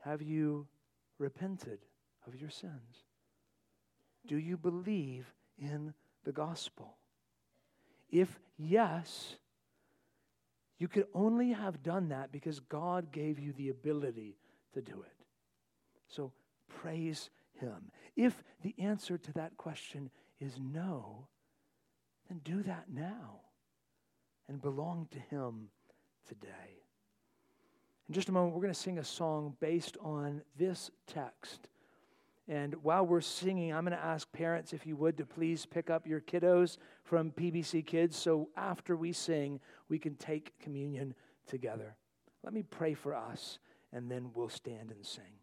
Have 0.00 0.22
you 0.22 0.66
repented 1.18 1.78
of 2.26 2.34
your 2.34 2.50
sins? 2.50 3.04
Do 4.26 4.36
you 4.36 4.56
believe 4.56 5.32
in 5.58 5.94
the 6.24 6.32
gospel? 6.32 6.96
If 8.10 8.38
yes, 8.56 9.36
you 10.78 10.88
could 10.88 11.06
only 11.14 11.52
have 11.52 11.82
done 11.82 12.08
that 12.10 12.30
because 12.32 12.60
God 12.60 13.12
gave 13.12 13.38
you 13.38 13.52
the 13.52 13.68
ability 13.68 14.36
to 14.74 14.80
do 14.80 15.02
it. 15.02 15.24
So 16.08 16.32
praise 16.68 17.30
Him. 17.60 17.90
If 18.16 18.42
the 18.62 18.74
answer 18.78 19.18
to 19.18 19.32
that 19.34 19.56
question 19.56 20.10
is 20.40 20.52
no, 20.58 21.26
then 22.28 22.40
do 22.44 22.62
that 22.62 22.84
now 22.92 23.40
and 24.48 24.60
belong 24.60 25.08
to 25.10 25.18
Him 25.18 25.68
today. 26.26 26.82
In 28.08 28.14
just 28.14 28.30
a 28.30 28.32
moment, 28.32 28.54
we're 28.54 28.62
going 28.62 28.72
to 28.72 28.78
sing 28.78 28.98
a 28.98 29.04
song 29.04 29.54
based 29.60 29.98
on 30.00 30.40
this 30.56 30.90
text. 31.06 31.68
And 32.48 32.74
while 32.76 33.04
we're 33.04 33.20
singing, 33.20 33.74
I'm 33.74 33.84
going 33.84 33.96
to 33.96 34.02
ask 34.02 34.30
parents, 34.32 34.72
if 34.72 34.86
you 34.86 34.96
would, 34.96 35.18
to 35.18 35.26
please 35.26 35.66
pick 35.66 35.90
up 35.90 36.06
your 36.06 36.22
kiddos 36.22 36.78
from 37.04 37.30
PBC 37.32 37.84
Kids 37.84 38.16
so 38.16 38.48
after 38.56 38.96
we 38.96 39.12
sing, 39.12 39.60
we 39.90 39.98
can 39.98 40.14
take 40.14 40.58
communion 40.58 41.14
together. 41.46 41.96
Let 42.42 42.54
me 42.54 42.62
pray 42.62 42.94
for 42.94 43.14
us, 43.14 43.58
and 43.92 44.10
then 44.10 44.30
we'll 44.32 44.48
stand 44.48 44.90
and 44.90 45.04
sing. 45.04 45.37